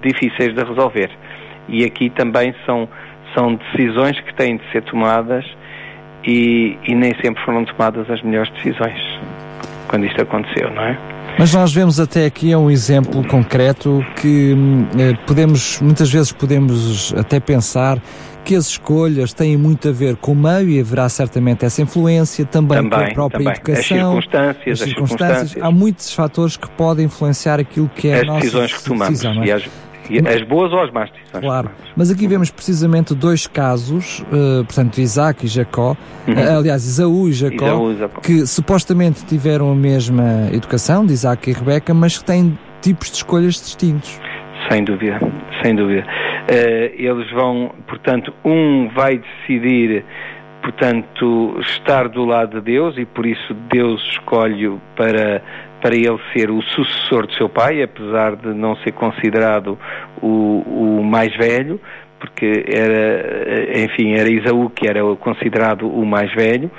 difíceis 0.00 0.54
de 0.54 0.64
resolver. 0.64 1.10
E 1.68 1.84
aqui 1.84 2.10
também 2.10 2.54
são, 2.66 2.88
são 3.34 3.54
decisões 3.54 4.18
que 4.20 4.34
têm 4.34 4.56
de 4.56 4.72
ser 4.72 4.82
tomadas 4.82 5.44
e, 6.24 6.78
e 6.86 6.94
nem 6.94 7.14
sempre 7.22 7.42
foram 7.44 7.64
tomadas 7.64 8.08
as 8.10 8.22
melhores 8.22 8.50
decisões 8.52 9.00
quando 9.88 10.06
isto 10.06 10.20
aconteceu, 10.20 10.70
não 10.70 10.82
é? 10.82 10.98
Mas 11.38 11.52
nós 11.52 11.72
vemos 11.72 11.98
até 11.98 12.26
aqui 12.26 12.54
um 12.54 12.70
exemplo 12.70 13.26
concreto 13.26 14.04
que 14.20 14.54
hum, 14.54 14.86
eh, 14.98 15.14
podemos, 15.26 15.80
muitas 15.80 16.10
vezes 16.10 16.32
podemos 16.32 17.12
até 17.16 17.40
pensar 17.40 18.00
que 18.44 18.54
as 18.54 18.68
escolhas 18.68 19.32
têm 19.32 19.56
muito 19.56 19.88
a 19.88 19.92
ver 19.92 20.16
com 20.16 20.32
o 20.32 20.36
meio 20.36 20.68
e 20.68 20.80
haverá 20.80 21.08
certamente 21.08 21.64
essa 21.64 21.82
influência, 21.82 22.44
também, 22.44 22.76
também 22.76 22.90
com 22.90 23.04
a 23.04 23.14
própria 23.14 23.38
também. 23.38 23.52
educação, 23.52 24.18
as 24.18 24.24
circunstâncias, 24.24 24.82
as 24.82 24.88
circunstâncias. 24.88 25.30
As 25.30 25.48
circunstâncias. 25.48 25.64
Há 25.64 25.70
muitos 25.70 26.14
fatores 26.14 26.56
que 26.56 26.70
podem 26.70 27.06
influenciar 27.06 27.58
aquilo 27.58 27.88
que 27.88 28.08
é 28.08 28.16
as 28.16 28.22
a 28.22 28.24
nossa 28.26 28.40
decisões 28.40 28.72
que 28.72 28.84
tomamos. 28.84 29.08
Decisão, 29.20 29.42
é? 29.42 29.46
e 29.46 29.52
as 30.26 30.42
boas 30.42 30.72
ou 30.72 30.80
as 30.82 30.90
más 30.90 31.10
decisões. 31.10 31.44
Claro. 31.44 31.70
Mas 31.96 32.10
aqui 32.10 32.26
vemos 32.26 32.50
precisamente 32.50 33.14
dois 33.14 33.46
casos, 33.46 34.20
uh, 34.20 34.64
portanto, 34.64 34.98
Isaac 34.98 35.44
e 35.44 35.48
Jacó, 35.48 35.96
uhum. 36.26 36.34
uh, 36.34 36.58
aliás, 36.58 36.84
Isaú 36.84 37.28
e 37.28 37.32
Jacó, 37.32 37.66
Isaú 37.66 37.92
e 37.92 37.96
Jacó, 37.96 38.20
que 38.20 38.46
supostamente 38.46 39.24
tiveram 39.26 39.70
a 39.70 39.74
mesma 39.74 40.48
educação 40.52 41.04
de 41.04 41.12
Isaac 41.12 41.50
e 41.50 41.52
Rebeca, 41.52 41.94
mas 41.94 42.18
que 42.18 42.24
têm 42.24 42.58
tipos 42.80 43.10
de 43.10 43.16
escolhas 43.16 43.54
distintos. 43.54 44.20
Sem 44.70 44.84
dúvida, 44.84 45.20
sem 45.62 45.74
dúvida. 45.74 46.06
Uh, 46.44 46.94
eles 46.96 47.30
vão, 47.32 47.74
portanto, 47.86 48.32
um 48.44 48.88
vai 48.94 49.18
decidir 49.18 50.04
portanto, 50.64 51.60
estar 51.60 52.08
do 52.08 52.24
lado 52.24 52.58
de 52.58 52.72
Deus 52.72 52.96
e 52.96 53.04
por 53.04 53.26
isso 53.26 53.52
Deus 53.70 54.02
escolhe 54.12 54.78
para 54.96 55.42
para 55.84 55.94
ele 55.94 56.18
ser 56.32 56.50
o 56.50 56.62
sucessor 56.62 57.26
de 57.26 57.36
seu 57.36 57.46
pai, 57.46 57.82
apesar 57.82 58.36
de 58.36 58.54
não 58.54 58.74
ser 58.76 58.92
considerado 58.92 59.78
o, 60.22 60.62
o 60.98 61.04
mais 61.04 61.36
velho, 61.36 61.78
porque 62.18 62.64
era, 62.66 63.84
enfim, 63.84 64.14
era 64.14 64.32
Isaú 64.32 64.70
que 64.70 64.88
era 64.88 65.00
considerado 65.16 65.86
o 65.86 66.06
mais 66.06 66.32
velho, 66.32 66.70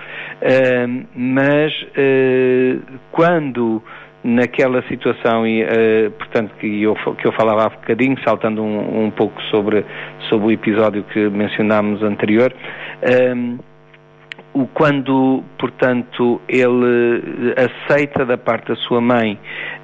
uh, 0.42 1.06
mas 1.16 1.72
uh, 1.84 2.82
quando 3.12 3.80
naquela 4.24 4.82
situação 4.88 5.46
e 5.46 5.64
uh, 5.64 6.10
portanto 6.18 6.56
que 6.60 6.82
eu 6.82 6.96
que 6.96 7.28
eu 7.28 7.32
falava 7.34 7.66
há 7.66 7.70
bocadinho 7.70 8.18
saltando 8.24 8.64
um, 8.64 9.06
um 9.06 9.12
pouco 9.12 9.40
sobre 9.52 9.86
sobre 10.30 10.48
o 10.48 10.52
episódio 10.52 11.04
que 11.04 11.30
mencionámos 11.30 12.02
anterior 12.02 12.52
o, 13.04 13.60
quando, 14.74 15.44
portanto, 15.60 16.40
ele 16.48 17.54
aceita 17.58 18.26
da 18.26 18.38
parte 18.38 18.70
da 18.70 18.76
sua 18.76 19.02
mãe 19.02 19.38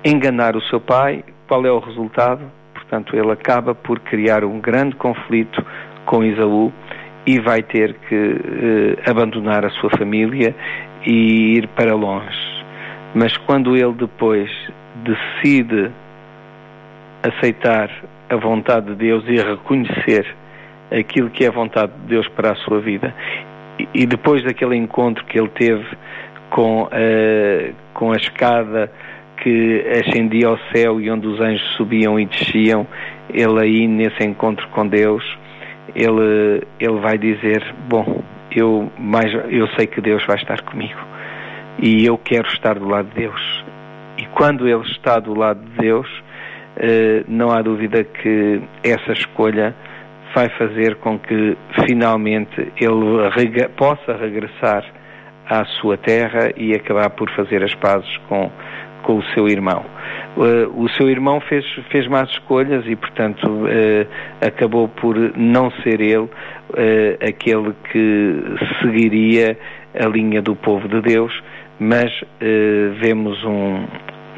enganar 0.06 0.56
o 0.56 0.62
seu 0.62 0.80
pai, 0.80 1.26
qual 1.46 1.66
é 1.66 1.72
o 1.72 1.80
resultado? 1.80 2.42
Portanto, 2.74 3.16
ele 3.16 3.32
acaba 3.32 3.76
por 3.76 4.00
criar 4.00 4.46
um 4.46 4.62
grande 4.62 4.96
conflito 4.96 5.62
com 6.06 6.24
Isaú 6.24 6.72
e 7.26 7.38
vai 7.40 7.62
ter 7.62 7.96
que 8.08 8.16
eh, 8.16 9.10
abandonar 9.10 9.66
a 9.66 9.70
sua 9.72 9.90
família 9.98 10.56
e 11.06 11.58
ir 11.58 11.68
para 11.70 11.94
longe. 11.94 12.64
Mas 13.14 13.36
quando 13.38 13.76
ele 13.76 13.94
depois 13.94 14.50
decide 15.04 15.92
aceitar 17.24 17.92
a 18.30 18.36
vontade 18.38 18.88
de 18.88 18.96
Deus 18.96 19.24
e 19.28 19.36
reconhecer 19.36 20.26
aquilo 20.90 21.30
que 21.30 21.44
é 21.44 21.50
a 21.50 21.52
vontade 21.52 21.92
de 21.92 22.08
Deus 22.08 22.28
para 22.30 22.54
a 22.54 22.56
sua 22.56 22.80
vida 22.80 23.14
e 23.94 24.06
depois 24.06 24.44
daquele 24.44 24.76
encontro 24.76 25.24
que 25.26 25.40
ele 25.40 25.50
teve 25.50 25.86
com, 26.50 26.84
uh, 26.84 27.76
com 27.94 28.12
a 28.12 28.16
escada 28.16 28.92
que 29.42 29.84
ascendia 30.00 30.48
ao 30.48 30.60
céu 30.74 31.02
e 31.02 31.10
onde 31.10 31.28
os 31.28 31.40
anjos 31.40 31.68
subiam 31.76 32.20
e 32.20 32.26
desciam, 32.26 32.86
ele 33.34 33.60
aí 33.60 33.88
nesse 33.88 34.24
encontro 34.24 34.68
com 34.70 34.88
Deus, 34.88 35.24
ele, 35.96 36.64
ele 36.80 37.00
vai 37.00 37.18
dizer, 37.18 37.64
bom, 37.88 38.22
eu, 38.56 38.92
mais, 39.00 39.34
eu 39.50 39.68
sei 39.70 39.88
que 39.88 40.00
Deus 40.00 40.24
vai 40.26 40.36
estar 40.36 40.62
comigo 40.62 41.00
e 41.80 42.06
eu 42.06 42.18
quero 42.18 42.48
estar 42.50 42.78
do 42.78 42.88
lado 42.88 43.10
de 43.10 43.22
Deus. 43.22 43.66
E 44.18 44.26
quando 44.28 44.68
ele 44.68 44.84
está 44.84 45.20
do 45.20 45.34
lado 45.34 45.60
de 45.62 45.78
Deus, 45.78 46.08
uh, 46.08 47.26
não 47.28 47.52
há 47.52 47.62
dúvida 47.62 48.04
que 48.04 48.62
essa 48.84 49.14
escolha 49.14 49.76
vai 50.34 50.50
fazer 50.58 50.96
com 50.96 51.20
que 51.20 51.58
finalmente 51.88 52.72
ele 52.80 53.30
rega 53.36 53.70
possa 53.70 54.16
regressar 54.16 54.84
à 55.48 55.66
sua 55.66 55.98
terra 55.98 56.52
e 56.56 56.74
acabar 56.74 57.10
por 57.10 57.30
fazer 57.32 57.64
as 57.64 57.74
pazes 57.76 58.10
com, 58.30 58.50
com 59.04 59.18
o 59.18 59.24
seu 59.34 59.48
irmão. 59.48 59.86
Uh, 60.38 60.82
o 60.82 60.90
seu 60.92 61.10
irmão 61.10 61.42
fez, 61.42 61.66
fez 61.92 62.08
más 62.08 62.30
escolhas 62.30 62.86
e, 62.88 62.96
portanto, 62.96 63.46
uh, 63.46 64.08
acabou 64.46 64.88
por 64.88 65.16
não 65.38 65.70
ser 65.84 66.00
ele 66.00 66.20
uh, 66.20 66.30
aquele 67.22 67.74
que 67.92 68.36
seguiria 68.82 69.58
a 69.94 70.08
linha 70.08 70.42
do 70.42 70.56
povo 70.56 70.88
de 70.88 71.02
Deus, 71.02 71.34
mas 71.78 72.10
vemos 73.02 73.44
um, 73.44 73.86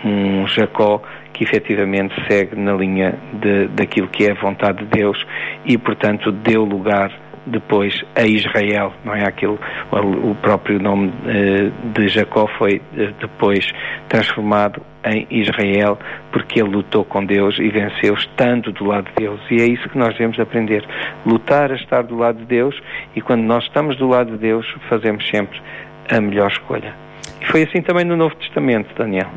um 0.04 0.48
Jacó 0.48 1.02
que 1.34 1.44
efetivamente 1.44 2.14
segue 2.28 2.56
na 2.56 2.74
linha 2.74 3.18
de, 3.34 3.68
daquilo 3.68 4.08
que 4.08 4.26
é 4.26 4.32
a 4.32 4.36
vontade 4.36 4.80
de 4.80 4.86
Deus 4.86 5.18
e, 5.66 5.78
portanto, 5.78 6.32
deu 6.32 6.64
lugar 6.64 7.12
depois 7.46 7.94
a 8.16 8.26
Israel, 8.26 8.94
não 9.04 9.14
é 9.14 9.28
aquilo, 9.28 9.60
o 9.92 10.36
próprio 10.36 10.80
nome 10.80 11.12
eh, 11.28 11.72
de 11.94 12.08
Jacó 12.08 12.48
foi 12.58 12.82
eh, 12.98 13.12
depois 13.20 13.70
transformado 14.08 14.82
em 15.06 15.28
Israel, 15.30 16.00
porque 16.32 16.62
ele 16.62 16.70
lutou 16.70 17.04
com 17.04 17.26
Deus 17.26 17.60
e 17.60 17.70
venceu 17.70 18.14
estando 18.14 18.72
do 18.72 18.86
lado 18.86 19.10
de 19.10 19.16
Deus. 19.16 19.42
E 19.52 19.56
é 19.56 19.66
isso 19.66 19.90
que 19.90 19.98
nós 19.98 20.14
devemos 20.14 20.40
aprender, 20.40 20.86
lutar 21.26 21.72
a 21.72 21.76
estar 21.76 22.04
do 22.04 22.16
lado 22.16 22.40
de 22.40 22.46
Deus 22.46 22.80
e 23.16 23.22
quando 23.22 23.44
nós 23.44 23.66
estamos 23.66 23.98
do 23.98 24.08
lado 24.08 24.32
de 24.32 24.38
Deus, 24.38 24.66
fazemos 24.88 25.28
sempre 25.30 25.62
a 26.10 26.22
melhor 26.22 26.50
escolha. 26.50 26.94
E 27.42 27.46
foi 27.52 27.64
assim 27.64 27.82
também 27.82 28.06
no 28.06 28.16
Novo 28.16 28.36
Testamento, 28.36 28.94
Daniel. 28.96 29.30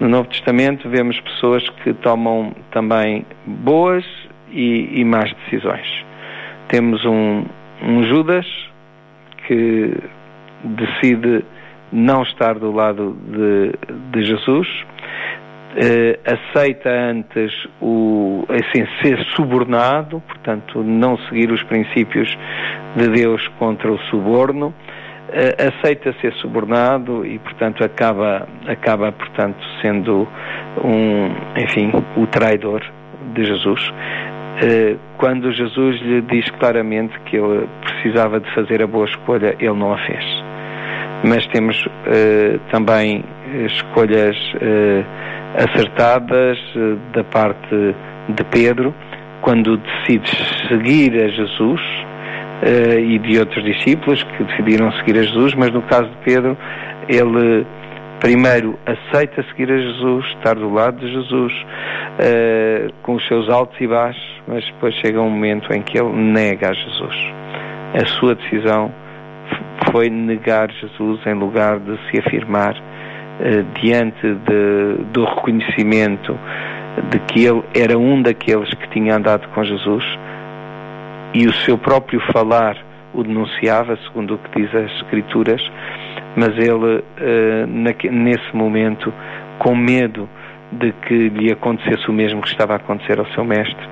No 0.00 0.08
Novo 0.08 0.30
Testamento 0.30 0.88
vemos 0.88 1.20
pessoas 1.20 1.68
que 1.84 1.92
tomam 1.92 2.54
também 2.70 3.26
boas 3.44 4.02
e, 4.50 4.98
e 4.98 5.04
más 5.04 5.30
decisões. 5.44 5.86
Temos 6.68 7.04
um, 7.04 7.44
um 7.82 8.02
Judas 8.04 8.46
que 9.46 9.94
decide 10.64 11.44
não 11.92 12.22
estar 12.22 12.58
do 12.58 12.72
lado 12.72 13.14
de, 13.28 13.72
de 14.10 14.26
Jesus, 14.26 14.66
eh, 15.76 16.18
aceita 16.24 16.88
antes 16.88 17.52
o, 17.80 18.46
assim, 18.48 18.86
ser 19.02 19.22
subornado, 19.36 20.22
portanto, 20.26 20.82
não 20.82 21.18
seguir 21.28 21.50
os 21.52 21.62
princípios 21.64 22.28
de 22.96 23.08
Deus 23.08 23.46
contra 23.58 23.92
o 23.92 23.98
suborno, 24.04 24.74
aceita 25.58 26.14
ser 26.20 26.32
subornado 26.34 27.24
e, 27.24 27.38
portanto, 27.38 27.84
acaba, 27.84 28.48
acaba 28.66 29.12
portanto, 29.12 29.58
sendo 29.80 30.26
um, 30.84 31.30
enfim, 31.56 31.92
o 32.16 32.26
traidor 32.26 32.84
de 33.34 33.44
Jesus. 33.44 33.92
Eh, 34.62 34.96
quando 35.16 35.52
Jesus 35.52 36.00
lhe 36.02 36.20
diz 36.22 36.50
claramente 36.58 37.18
que 37.20 37.36
ele 37.36 37.66
precisava 37.80 38.40
de 38.40 38.54
fazer 38.54 38.82
a 38.82 38.86
boa 38.86 39.06
escolha, 39.06 39.54
ele 39.58 39.74
não 39.74 39.92
a 39.92 39.98
fez. 39.98 40.24
Mas 41.22 41.46
temos 41.48 41.76
uh, 41.84 42.58
também 42.70 43.22
escolhas 43.66 44.36
acertadas 45.54 46.58
da 47.12 47.22
parte 47.24 47.94
de 48.28 48.44
Pedro, 48.44 48.94
quando 49.42 49.76
decide 49.76 50.30
seguir 50.68 51.12
a 51.22 51.28
Jesus, 51.28 51.80
e 52.62 53.18
de 53.18 53.38
outros 53.38 53.64
discípulos 53.64 54.22
que 54.22 54.44
decidiram 54.44 54.92
seguir 54.92 55.18
a 55.18 55.22
Jesus, 55.22 55.54
mas 55.54 55.70
no 55.72 55.82
caso 55.82 56.08
de 56.08 56.16
Pedro, 56.24 56.56
ele 57.08 57.66
primeiro 58.20 58.78
aceita 58.86 59.42
seguir 59.44 59.72
a 59.72 59.78
Jesus, 59.78 60.26
estar 60.36 60.54
do 60.54 60.72
lado 60.72 61.00
de 61.00 61.10
Jesus, 61.10 61.52
uh, 61.52 62.92
com 63.02 63.14
os 63.14 63.26
seus 63.26 63.48
altos 63.48 63.80
e 63.80 63.86
baixos, 63.86 64.42
mas 64.46 64.64
depois 64.66 64.94
chega 64.96 65.20
um 65.20 65.30
momento 65.30 65.72
em 65.72 65.82
que 65.82 65.98
ele 65.98 66.12
nega 66.12 66.68
a 66.68 66.72
Jesus. 66.74 67.16
A 67.94 68.06
sua 68.06 68.34
decisão 68.34 68.92
foi 69.90 70.10
negar 70.10 70.70
Jesus 70.70 71.26
em 71.26 71.34
lugar 71.34 71.80
de 71.80 71.98
se 72.10 72.20
afirmar 72.20 72.76
uh, 72.76 73.80
diante 73.80 74.20
de, 74.22 75.02
do 75.12 75.24
reconhecimento 75.24 76.38
de 77.10 77.18
que 77.20 77.46
ele 77.46 77.62
era 77.74 77.98
um 77.98 78.20
daqueles 78.20 78.68
que 78.74 78.88
tinha 78.90 79.16
andado 79.16 79.48
com 79.48 79.64
Jesus 79.64 80.04
e 81.32 81.46
o 81.46 81.52
seu 81.52 81.78
próprio 81.78 82.20
falar 82.32 82.76
o 83.12 83.22
denunciava, 83.22 83.96
segundo 84.06 84.34
o 84.34 84.38
que 84.38 84.60
diz 84.60 84.74
as 84.74 84.90
Escrituras, 84.92 85.62
mas 86.36 86.50
ele, 86.56 86.98
uh, 86.98 88.12
nesse 88.12 88.54
momento, 88.54 89.12
com 89.58 89.74
medo 89.74 90.28
de 90.72 90.92
que 91.06 91.28
lhe 91.28 91.52
acontecesse 91.52 92.08
o 92.08 92.12
mesmo 92.12 92.40
que 92.40 92.48
estava 92.48 92.74
a 92.74 92.76
acontecer 92.76 93.18
ao 93.18 93.26
seu 93.32 93.44
mestre, 93.44 93.88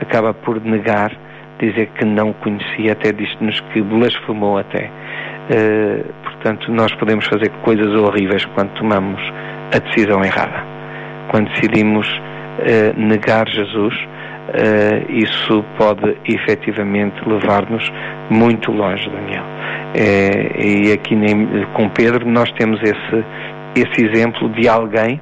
acaba 0.00 0.32
por 0.32 0.60
negar, 0.64 1.12
dizer 1.58 1.88
que 1.98 2.04
não 2.04 2.32
conhecia, 2.32 2.92
até 2.92 3.12
disse-nos 3.12 3.60
que 3.72 3.82
blasfemou 3.82 4.58
até. 4.58 4.90
Uh, 5.50 6.12
portanto, 6.24 6.72
nós 6.72 6.92
podemos 6.94 7.26
fazer 7.26 7.50
coisas 7.62 7.92
horríveis 7.94 8.44
quando 8.54 8.70
tomamos 8.74 9.20
a 9.74 9.78
decisão 9.78 10.24
errada. 10.24 10.64
Quando 11.30 11.48
decidimos 11.50 12.08
uh, 12.08 12.98
negar 12.98 13.46
Jesus, 13.48 13.94
isso 15.08 15.64
pode 15.78 16.16
efetivamente 16.26 17.16
levar-nos 17.26 17.90
muito 18.30 18.72
longe, 18.72 19.08
Daniel. 19.08 19.44
É, 19.94 20.64
e 20.64 20.92
aqui 20.92 21.14
com 21.74 21.88
Pedro 21.90 22.28
nós 22.28 22.50
temos 22.52 22.80
esse, 22.82 23.24
esse 23.76 24.04
exemplo 24.04 24.48
de 24.50 24.68
alguém 24.68 25.20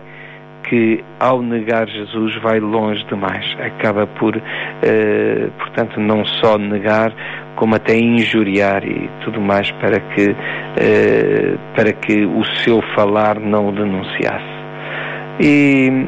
que 0.69 1.03
ao 1.19 1.43
negar 1.43 1.89
Jesus 1.89 2.41
vai 2.43 2.61
longe 2.61 3.05
demais. 3.07 3.45
Acaba 3.59 4.07
por, 4.07 4.37
uh, 4.37 5.51
portanto, 5.59 5.99
não 5.99 6.25
só 6.25 6.57
negar, 6.57 7.13
como 7.57 7.75
até 7.75 7.99
injuriar 7.99 8.85
e 8.85 9.11
tudo 9.25 9.41
mais 9.41 9.71
para 9.73 9.99
que, 9.99 10.35
para 11.75 11.93
que 11.93 12.25
o 12.25 12.45
seu 12.63 12.81
falar 12.95 13.41
não 13.41 13.69
o 13.69 13.73
denunciasse. 13.73 14.61
E, 15.41 16.07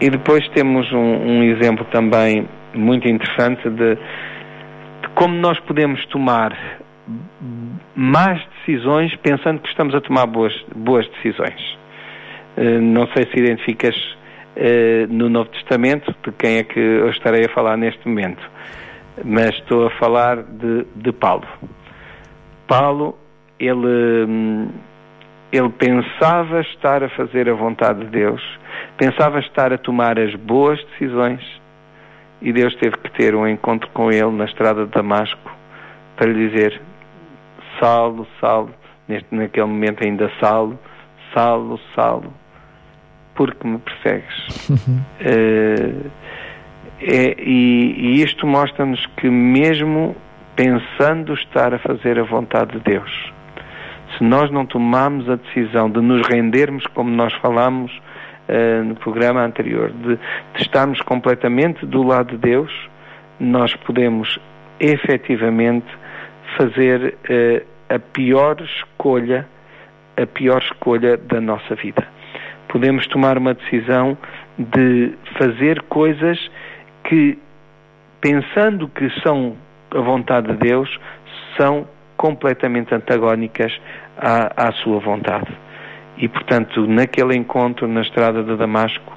e 0.00 0.08
depois 0.08 0.46
temos 0.50 0.90
um, 0.92 0.98
um 0.98 1.42
exemplo 1.42 1.84
também 1.86 2.48
muito 2.74 3.06
interessante 3.08 3.68
de, 3.68 3.94
de 3.94 5.08
como 5.14 5.34
nós 5.34 5.58
podemos 5.60 6.04
tomar 6.06 6.56
más 7.94 8.40
decisões 8.58 9.14
pensando 9.16 9.60
que 9.60 9.68
estamos 9.68 9.94
a 9.94 10.00
tomar 10.00 10.26
boas, 10.26 10.54
boas 10.74 11.06
decisões. 11.08 11.78
Uh, 12.56 12.80
não 12.80 13.06
sei 13.08 13.26
se 13.26 13.38
identificas 13.38 13.96
uh, 13.96 15.06
no 15.12 15.28
Novo 15.28 15.50
Testamento 15.50 16.14
de 16.24 16.32
quem 16.32 16.58
é 16.58 16.64
que 16.64 16.78
eu 16.78 17.10
estarei 17.10 17.44
a 17.44 17.48
falar 17.48 17.76
neste 17.76 18.06
momento, 18.08 18.42
mas 19.24 19.54
estou 19.56 19.86
a 19.86 19.90
falar 19.98 20.42
de, 20.42 20.86
de 20.96 21.12
Paulo. 21.12 21.46
Paulo, 22.66 23.18
ele, 23.58 24.24
hum, 24.26 24.68
ele 25.52 25.68
pensava 25.70 26.60
estar 26.60 27.02
a 27.02 27.08
fazer 27.08 27.48
a 27.48 27.54
vontade 27.54 28.00
de 28.00 28.06
Deus, 28.06 28.42
pensava 28.96 29.40
estar 29.40 29.72
a 29.72 29.78
tomar 29.78 30.18
as 30.18 30.34
boas 30.34 30.82
decisões 30.92 31.40
e 32.40 32.52
Deus 32.52 32.74
teve 32.76 32.96
que 32.98 33.10
ter 33.10 33.34
um 33.34 33.46
encontro 33.46 33.88
com 33.92 34.10
ele 34.10 34.30
na 34.30 34.44
estrada 34.44 34.86
de 34.86 34.92
Damasco 34.92 35.50
para 36.16 36.30
lhe 36.30 36.48
dizer: 36.48 36.80
Saulo, 37.78 38.26
Saulo, 38.40 38.70
neste, 39.08 39.34
naquele 39.34 39.66
momento 39.66 40.04
ainda 40.04 40.30
Saulo, 40.40 40.78
Saulo, 41.34 41.78
Saulo, 41.94 42.32
porque 43.34 43.66
me 43.66 43.78
persegues? 43.78 44.70
uh, 44.70 46.10
é, 47.02 47.34
e, 47.38 47.94
e 47.96 48.22
isto 48.22 48.46
mostra-nos 48.46 49.04
que 49.16 49.28
mesmo 49.28 50.14
pensando 50.54 51.32
estar 51.34 51.72
a 51.72 51.78
fazer 51.78 52.18
a 52.18 52.24
vontade 52.24 52.72
de 52.72 52.80
Deus, 52.80 53.32
se 54.16 54.24
nós 54.24 54.50
não 54.50 54.66
tomarmos 54.66 55.28
a 55.28 55.36
decisão 55.36 55.90
de 55.90 56.00
nos 56.00 56.26
rendermos, 56.26 56.84
como 56.94 57.10
nós 57.10 57.32
falamos 57.34 57.92
uh, 58.48 58.84
no 58.84 58.94
programa 58.96 59.42
anterior, 59.42 59.90
de, 59.90 60.16
de, 60.16 60.20
estarmos 60.62 61.00
completamente 61.02 61.86
do 61.86 62.02
lado 62.02 62.30
de 62.30 62.38
Deus, 62.38 62.72
nós 63.38 63.74
podemos 63.76 64.38
efetivamente 64.78 65.86
fazer 66.56 67.14
uh, 67.14 67.94
a 67.94 67.98
pior 67.98 68.60
escolha, 68.60 69.46
a 70.16 70.26
pior 70.26 70.60
escolha 70.62 71.16
da 71.16 71.40
nossa 71.40 71.74
vida. 71.74 72.06
Podemos 72.68 73.06
tomar 73.08 73.36
uma 73.36 73.54
decisão 73.54 74.16
de 74.58 75.12
fazer 75.38 75.82
coisas 75.82 76.38
que, 77.04 77.38
pensando 78.20 78.88
que 78.88 79.10
são 79.22 79.56
a 79.92 80.00
vontade 80.00 80.48
de 80.48 80.58
Deus, 80.58 80.88
são 81.56 81.86
completamente 82.20 82.94
antagónicas 82.94 83.72
à, 84.18 84.68
à 84.68 84.72
sua 84.72 85.00
vontade. 85.00 85.50
E, 86.18 86.28
portanto, 86.28 86.86
naquele 86.86 87.34
encontro 87.34 87.88
na 87.88 88.02
estrada 88.02 88.42
de 88.42 88.56
Damasco, 88.56 89.10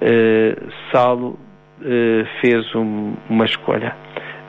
eh, 0.00 0.56
Saulo 0.90 1.38
eh, 1.84 2.24
fez 2.40 2.74
um, 2.74 3.12
uma 3.28 3.44
escolha. 3.44 3.94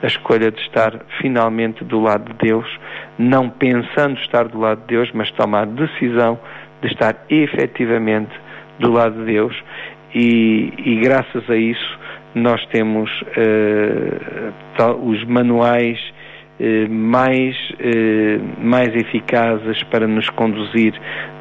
A 0.02 0.06
escolha 0.06 0.50
de 0.50 0.58
estar 0.62 0.98
finalmente 1.20 1.84
do 1.84 2.00
lado 2.00 2.32
de 2.32 2.48
Deus, 2.48 2.66
não 3.18 3.50
pensando 3.50 4.18
estar 4.18 4.48
do 4.48 4.58
lado 4.58 4.80
de 4.80 4.86
Deus, 4.86 5.10
mas 5.12 5.30
tomar 5.32 5.64
a 5.64 5.66
decisão 5.66 6.40
de 6.80 6.88
estar 6.88 7.14
efetivamente 7.28 8.32
do 8.78 8.90
lado 8.90 9.18
de 9.18 9.26
Deus. 9.26 9.54
E, 10.14 10.72
e 10.86 11.00
graças 11.02 11.50
a 11.50 11.56
isso, 11.56 11.98
nós 12.34 12.64
temos 12.68 13.10
uh, 13.20 14.94
os 15.04 15.22
manuais 15.24 15.98
eh, 16.62 16.86
mais, 16.90 17.56
eh, 17.78 18.38
mais 18.62 18.94
eficazes 18.94 19.82
para 19.84 20.06
nos 20.06 20.28
conduzir 20.28 20.92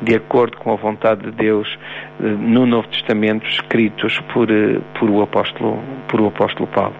de 0.01 0.15
acordo 0.15 0.55
com 0.55 0.71
a 0.71 0.77
vontade 0.77 1.23
de 1.23 1.31
Deus 1.31 1.67
eh, 2.21 2.23
no 2.23 2.65
Novo 2.65 2.87
Testamento, 2.87 3.45
escritos 3.49 4.17
por, 4.33 4.47
por, 4.97 5.09
o, 5.09 5.21
apóstolo, 5.21 5.77
por 6.07 6.21
o 6.21 6.27
apóstolo 6.27 6.67
Paulo. 6.67 6.95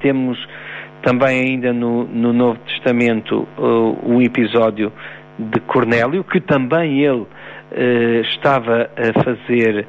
temos 0.00 0.36
também 1.02 1.48
ainda 1.48 1.72
no, 1.72 2.02
no 2.02 2.32
Novo 2.32 2.58
Testamento 2.66 3.46
o 4.02 4.20
episódio 4.20 4.92
de 5.38 5.60
Cornélio, 5.60 6.24
que 6.24 6.40
também 6.40 7.04
ele 7.04 7.24
estava 8.32 8.90
a 8.96 9.22
fazer, 9.22 9.86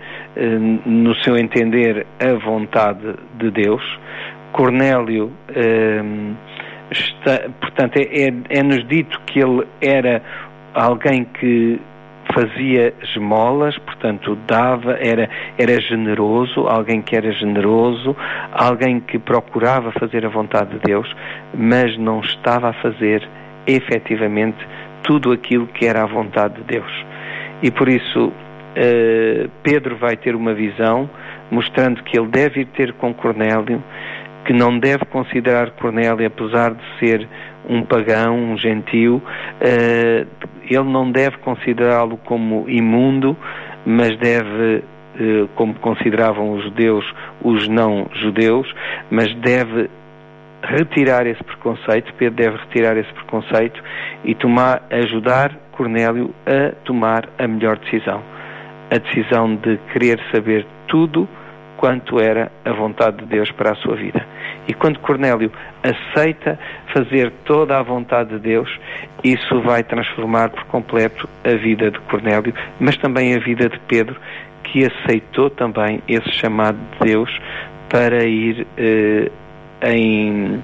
no 0.85 1.15
seu 1.23 1.35
entender, 1.35 2.05
a 2.19 2.33
vontade 2.33 3.15
de 3.39 3.49
Deus. 3.49 3.81
Cornélio 4.59 5.31
está, 6.91 7.49
portanto, 7.61 7.95
é-nos 7.95 8.79
é, 8.79 8.81
é 8.81 8.83
dito 8.83 9.17
que 9.21 9.39
ele 9.39 9.65
era 9.79 10.21
alguém 10.73 11.23
que 11.23 11.79
fazia 12.33 12.93
esmolas, 13.01 13.77
portanto, 13.77 14.37
dava, 14.45 14.97
era, 14.99 15.29
era 15.57 15.79
generoso, 15.79 16.67
alguém 16.67 17.01
que 17.01 17.15
era 17.15 17.31
generoso, 17.31 18.13
alguém 18.51 18.99
que 18.99 19.17
procurava 19.17 19.93
fazer 19.93 20.25
a 20.25 20.29
vontade 20.29 20.71
de 20.71 20.79
Deus, 20.79 21.09
mas 21.57 21.97
não 21.97 22.19
estava 22.19 22.71
a 22.71 22.73
fazer 22.73 23.25
efetivamente 23.65 24.57
tudo 25.03 25.31
aquilo 25.31 25.67
que 25.67 25.85
era 25.85 26.03
a 26.03 26.05
vontade 26.05 26.55
de 26.55 26.63
Deus. 26.63 27.05
E 27.63 27.71
por 27.71 27.87
isso, 27.87 28.27
uh, 28.27 29.49
Pedro 29.63 29.95
vai 29.95 30.17
ter 30.17 30.35
uma 30.35 30.53
visão 30.53 31.09
mostrando 31.49 32.03
que 32.03 32.19
ele 32.19 32.27
deve 32.27 32.61
ir 32.61 32.65
ter 32.65 32.93
com 32.93 33.13
Cornélio 33.13 33.81
que 34.45 34.53
não 34.53 34.77
deve 34.79 35.05
considerar 35.05 35.71
Cornélio, 35.71 36.25
apesar 36.25 36.73
de 36.73 36.81
ser 36.99 37.27
um 37.67 37.83
pagão, 37.83 38.35
um 38.35 38.57
gentil, 38.57 39.21
uh, 39.61 40.27
ele 40.63 40.83
não 40.83 41.11
deve 41.11 41.37
considerá-lo 41.37 42.17
como 42.17 42.69
imundo, 42.69 43.37
mas 43.85 44.17
deve, 44.17 44.83
uh, 45.19 45.47
como 45.55 45.73
consideravam 45.75 46.53
os 46.53 46.63
judeus, 46.63 47.05
os 47.43 47.67
não-judeus, 47.67 48.67
mas 49.11 49.33
deve 49.35 49.89
retirar 50.63 51.25
esse 51.25 51.43
preconceito, 51.43 52.13
Pedro 52.15 52.35
deve 52.35 52.57
retirar 52.57 52.97
esse 52.97 53.11
preconceito 53.13 53.81
e 54.23 54.35
tomar, 54.35 54.83
ajudar 54.89 55.55
Cornélio 55.71 56.33
a 56.45 56.75
tomar 56.83 57.29
a 57.37 57.47
melhor 57.47 57.77
decisão. 57.77 58.21
A 58.91 58.97
decisão 58.97 59.55
de 59.55 59.77
querer 59.93 60.19
saber 60.33 60.65
tudo 60.87 61.27
quanto 61.79 62.19
era 62.19 62.51
a 62.65 62.73
vontade 62.73 63.19
de 63.19 63.25
Deus 63.25 63.49
para 63.51 63.71
a 63.71 63.75
sua 63.75 63.95
vida. 63.95 64.25
E 64.67 64.73
quando 64.73 64.99
Cornélio 64.99 65.49
aceita 65.81 66.59
fazer 66.93 67.31
toda 67.45 67.79
a 67.79 67.81
vontade 67.81 68.31
de 68.31 68.39
Deus, 68.39 68.69
isso 69.23 69.61
vai 69.61 69.81
transformar 69.81 70.49
por 70.49 70.65
completo 70.65 71.27
a 71.41 71.55
vida 71.55 71.89
de 71.89 71.97
Cornélio, 72.01 72.53
mas 72.81 72.97
também 72.97 73.33
a 73.33 73.39
vida 73.39 73.69
de 73.69 73.79
Pedro, 73.87 74.17
que 74.61 74.85
aceitou 74.85 75.49
também 75.49 76.03
esse 76.05 76.29
chamado 76.33 76.77
de 76.77 77.07
Deus 77.07 77.29
para 77.87 78.25
ir 78.25 78.67
eh, 78.77 79.31
em, 79.81 80.61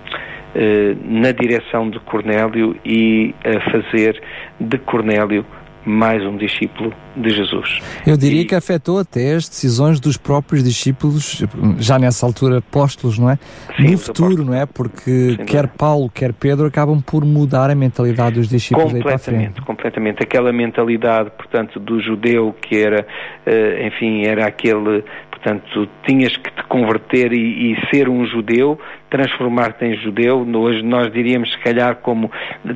eh, 0.54 0.96
na 1.02 1.32
direção 1.32 1.90
de 1.90 2.00
Cornélio 2.02 2.76
e 2.86 3.34
a 3.46 3.72
fazer 3.72 4.22
de 4.60 4.78
Cornélio 4.80 5.46
mais 5.86 6.24
um 6.26 6.36
discípulo 6.38 6.94
de 7.16 7.30
Jesus. 7.30 7.80
Eu 8.06 8.18
diria 8.18 8.42
e... 8.42 8.46
que 8.46 8.56
afetou 8.56 9.00
até 9.00 9.36
as 9.36 9.48
decisões 9.48 10.00
dos 10.00 10.18
próprios 10.18 10.64
discípulos, 10.64 11.44
já 11.78 12.00
nessa 12.00 12.26
altura 12.26 12.58
apóstolos, 12.58 13.20
não 13.20 13.30
é? 13.30 13.38
Sim, 13.78 13.92
no 13.92 13.98
futuro, 13.98 14.44
não 14.44 14.54
é? 14.54 14.66
Porque 14.66 15.36
Sem 15.36 15.46
quer. 15.46 15.68
Paulo, 15.68 16.10
quer 16.10 16.32
Pedro 16.32 16.68
acabam 16.68 17.02
por 17.02 17.26
mudar 17.26 17.70
a 17.70 17.76
mentalidade 17.76 18.36
dos 18.36 18.48
discípulos 18.48 18.94
completamente, 18.94 19.62
Completamente, 19.62 20.24
aquela 20.24 20.54
mentalidade, 20.54 21.32
portanto, 21.32 21.80
do 21.80 22.00
judeu 22.02 22.56
que 22.62 22.78
era, 22.78 23.06
eh, 23.46 23.88
enfim, 23.88 24.26
era 24.26 24.46
aquele 24.46 25.04
Portanto, 25.46 25.88
tinhas 26.08 26.36
que 26.36 26.52
te 26.52 26.64
converter 26.64 27.32
e, 27.32 27.74
e 27.74 27.88
ser 27.94 28.10
um 28.10 28.26
judeu, 28.26 28.80
transformar-te 29.12 29.86
em 29.86 29.96
judeu. 29.96 30.40
Hoje 30.40 30.82
nós 30.82 31.14
diríamos, 31.14 31.52
se 31.52 31.60
calhar, 31.60 31.98
como 31.98 32.32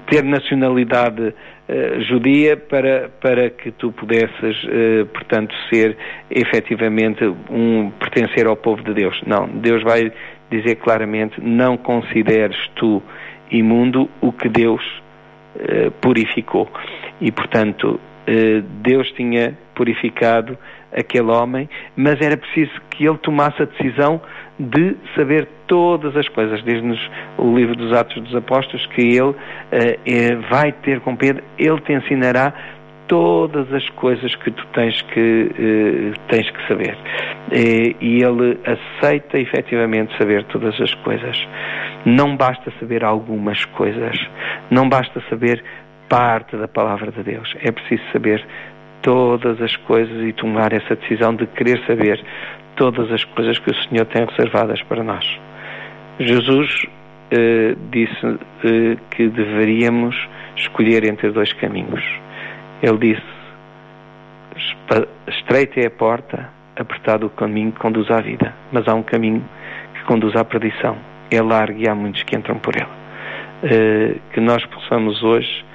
ter 0.08 0.24
nacionalidade 0.24 1.34
uh, 1.70 2.02
judia 2.02 2.58
para, 2.58 3.10
para 3.22 3.50
que 3.50 3.72
tu 3.72 3.92
pudesses, 3.92 4.64
uh, 4.64 5.06
portanto, 5.14 5.56
ser 5.72 5.96
efetivamente 6.30 7.24
um 7.50 7.92
pertencer 7.92 8.48
ao 8.48 8.56
povo 8.58 8.84
de 8.84 8.94
Deus. 8.94 9.20
Não, 9.26 9.48
Deus 9.48 9.84
vai 9.84 10.12
dizer 10.50 10.76
claramente: 10.76 11.40
não 11.42 11.78
consideres 11.78 12.58
tu 12.76 13.02
imundo 13.52 14.10
o 14.20 14.32
que 14.32 14.50
Deus 14.50 14.82
uh, 15.56 15.92
purificou. 16.02 16.70
E, 17.22 17.32
portanto, 17.32 18.00
Deus 18.82 19.12
tinha 19.14 19.58
purificado 19.74 20.56
aquele 20.96 21.32
homem, 21.32 21.68
mas 21.96 22.22
era 22.22 22.38
preciso 22.38 22.72
que 22.92 23.08
ele 23.08 23.18
tomasse 23.18 23.62
a 23.64 23.66
decisão 23.66 24.22
de 24.60 24.98
saber 25.16 25.48
todas 25.68 26.16
as 26.18 26.28
coisas. 26.30 26.62
Diz-nos 26.64 27.00
o 27.38 27.56
livro 27.56 27.76
dos 27.76 27.94
Atos 27.94 28.22
dos 28.22 28.36
Apóstolos 28.36 28.86
que 28.88 29.02
ele 29.02 29.30
uh, 29.30 29.36
vai 30.50 30.72
ter 30.72 31.00
com 31.00 31.16
Pedro, 31.16 31.44
ele 31.58 31.80
te 31.82 31.94
ensinará 31.94 32.54
todas 33.08 33.74
as 33.74 33.90
coisas 33.92 34.36
que 34.36 34.52
tu 34.52 34.66
tens 34.68 35.02
que, 35.02 35.50
uh, 35.50 36.20
tens 36.28 36.50
que 36.50 36.68
saber. 36.68 36.98
E 37.52 38.22
ele 38.22 38.60
aceita 38.66 39.40
efetivamente 39.40 40.16
saber 40.18 40.44
todas 40.46 40.80
as 40.80 40.94
coisas. 40.96 41.48
Não 42.06 42.36
basta 42.38 42.72
saber 42.80 43.04
algumas 43.04 43.66
coisas, 43.66 44.16
não 44.70 44.88
basta 44.88 45.22
saber 45.30 45.64
parte 46.08 46.58
da 46.58 46.68
palavra 46.68 47.12
de 47.12 47.24
Deus. 47.24 47.56
É 47.64 47.72
preciso 47.72 48.04
saber 48.12 48.46
todas 49.02 49.62
as 49.62 49.76
coisas 49.78 50.28
e 50.28 50.34
tomar 50.34 50.74
essa 50.74 50.96
decisão 50.96 51.36
de 51.36 51.46
querer 51.48 51.80
saber 51.86 52.24
todas 52.76 53.12
as 53.12 53.24
coisas 53.26 53.58
que 53.60 53.72
o 53.72 53.76
Senhor 53.84 54.06
tem 54.06 54.26
reservadas 54.26 54.82
para 54.84 55.04
nós. 55.04 55.26
Jesus 56.20 56.84
uh, 56.84 57.76
disse 57.92 58.40
que 59.12 59.28
deveríamos 59.28 60.16
escolher 60.56 61.06
entre 61.06 61.32
dois 61.32 61.54
caminhos 61.54 62.04
ele 62.82 62.98
disse: 62.98 63.22
Estreita 65.28 65.82
é 65.82 65.88
a 65.88 65.92
porta, 65.92 66.50
apertado 66.78 67.28
o 67.28 67.30
caminho 67.30 67.72
que 67.72 67.80
conduz 67.80 68.10
à 68.10 68.22
vida, 68.22 68.54
mas 68.72 68.88
há 68.88 68.94
um 68.94 69.04
caminho 69.04 69.44
que 69.94 70.04
conduz 70.06 70.36
à 70.36 70.46
perdição. 70.46 70.98
É 71.30 71.42
largo 71.42 71.78
e 71.80 71.88
há 71.88 71.94
muitos 71.94 72.24
que 72.24 72.36
entram 72.36 72.58
por 72.58 72.76
ele. 72.76 72.88
Uh, 73.62 74.20
que 74.34 74.40
nós 74.40 74.66
possamos 74.68 75.22
hoje 75.22 75.66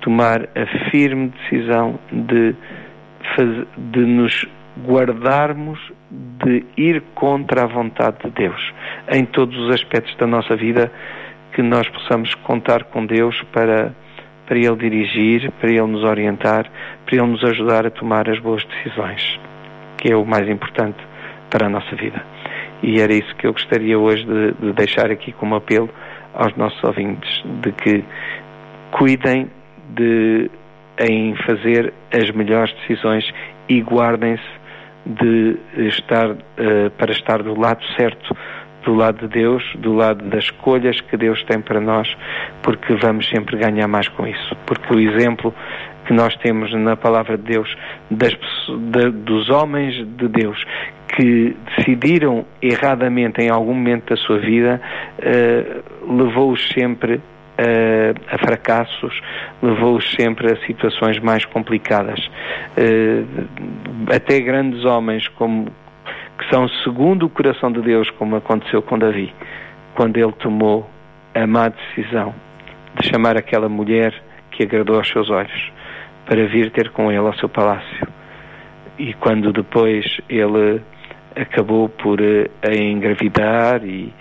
tomar 0.00 0.48
a 0.54 0.90
firme 0.90 1.28
decisão 1.28 1.98
de, 2.10 2.54
faz, 3.34 3.66
de 3.76 4.00
nos 4.00 4.46
guardarmos 4.86 5.78
de 6.10 6.64
ir 6.76 7.02
contra 7.14 7.64
a 7.64 7.66
vontade 7.66 8.16
de 8.24 8.30
Deus 8.30 8.72
em 9.10 9.24
todos 9.24 9.56
os 9.56 9.74
aspectos 9.74 10.16
da 10.16 10.26
nossa 10.26 10.56
vida, 10.56 10.90
que 11.52 11.62
nós 11.62 11.88
possamos 11.88 12.34
contar 12.36 12.84
com 12.84 13.04
Deus 13.04 13.40
para 13.52 13.92
para 14.50 14.58
Ele 14.58 14.74
dirigir, 14.74 15.48
para 15.60 15.70
Ele 15.70 15.80
nos 15.82 16.02
orientar, 16.02 16.68
para 17.06 17.14
Ele 17.14 17.24
nos 17.24 17.44
ajudar 17.44 17.86
a 17.86 17.90
tomar 17.90 18.28
as 18.28 18.40
boas 18.40 18.64
decisões, 18.64 19.38
que 19.96 20.12
é 20.12 20.16
o 20.16 20.26
mais 20.26 20.48
importante 20.48 20.98
para 21.48 21.66
a 21.66 21.68
nossa 21.68 21.94
vida. 21.94 22.20
E 22.82 23.00
era 23.00 23.12
isso 23.12 23.32
que 23.36 23.46
eu 23.46 23.52
gostaria 23.52 23.96
hoje 23.96 24.24
de, 24.24 24.52
de 24.54 24.72
deixar 24.72 25.08
aqui 25.08 25.30
como 25.30 25.54
apelo 25.54 25.88
aos 26.34 26.56
nossos 26.56 26.82
ouvintes, 26.82 27.44
de 27.62 27.70
que 27.70 28.04
cuidem 28.90 29.48
de 29.94 30.50
em 30.98 31.34
fazer 31.46 31.92
as 32.12 32.30
melhores 32.30 32.74
decisões 32.80 33.24
e 33.68 33.80
guardem-se 33.80 34.60
de 35.06 35.56
estar 35.88 36.30
uh, 36.32 36.90
para 36.98 37.12
estar 37.12 37.42
do 37.42 37.58
lado 37.58 37.82
certo 37.96 38.36
do 38.84 38.94
lado 38.94 39.26
de 39.26 39.28
Deus, 39.28 39.62
do 39.76 39.92
lado 39.94 40.24
das 40.28 40.44
escolhas 40.44 41.00
que 41.02 41.16
Deus 41.16 41.42
tem 41.44 41.60
para 41.60 41.80
nós, 41.80 42.08
porque 42.62 42.94
vamos 42.94 43.28
sempre 43.28 43.56
ganhar 43.58 43.86
mais 43.86 44.08
com 44.08 44.26
isso. 44.26 44.56
Porque 44.66 44.94
o 44.94 44.98
exemplo 44.98 45.54
que 46.06 46.12
nós 46.12 46.34
temos 46.36 46.72
na 46.72 46.96
palavra 46.96 47.36
de 47.36 47.44
Deus 47.44 47.76
das, 48.10 48.32
de, 48.32 49.10
dos 49.10 49.50
homens 49.50 49.94
de 50.16 50.28
Deus 50.28 50.64
que 51.14 51.56
decidiram 51.76 52.46
erradamente 52.62 53.42
em 53.42 53.50
algum 53.50 53.74
momento 53.74 54.10
da 54.10 54.16
sua 54.16 54.38
vida, 54.38 54.80
uh, 55.18 56.16
levou-os 56.16 56.68
sempre 56.68 57.20
uh, 57.60 58.34
a 58.34 58.38
fracassos, 58.38 59.20
levou-os 59.62 60.10
sempre 60.12 60.52
a 60.52 60.56
situações 60.66 61.18
mais 61.20 61.44
complicadas. 61.44 62.18
Uh, 62.76 63.46
até 64.14 64.40
grandes 64.40 64.84
homens 64.84 65.28
como 65.28 65.70
que 66.38 66.48
são 66.50 66.66
segundo 66.82 67.26
o 67.26 67.28
coração 67.28 67.70
de 67.70 67.82
Deus, 67.82 68.08
como 68.10 68.36
aconteceu 68.36 68.80
com 68.80 68.98
Davi, 68.98 69.32
quando 69.94 70.16
ele 70.16 70.32
tomou 70.32 70.88
a 71.34 71.46
má 71.46 71.68
decisão 71.68 72.34
de 72.98 73.08
chamar 73.08 73.36
aquela 73.36 73.68
mulher 73.68 74.14
que 74.50 74.62
agradou 74.62 74.96
aos 74.96 75.08
seus 75.08 75.28
olhos 75.28 75.70
para 76.24 76.46
vir 76.46 76.70
ter 76.70 76.90
com 76.90 77.10
ele 77.10 77.26
ao 77.26 77.34
seu 77.34 77.48
palácio. 77.48 78.08
E 78.98 79.12
quando 79.14 79.52
depois 79.52 80.04
ele 80.28 80.80
acabou 81.36 81.88
por 81.88 82.20
uh, 82.20 82.72
engravidar 82.72 83.84
e 83.84 84.12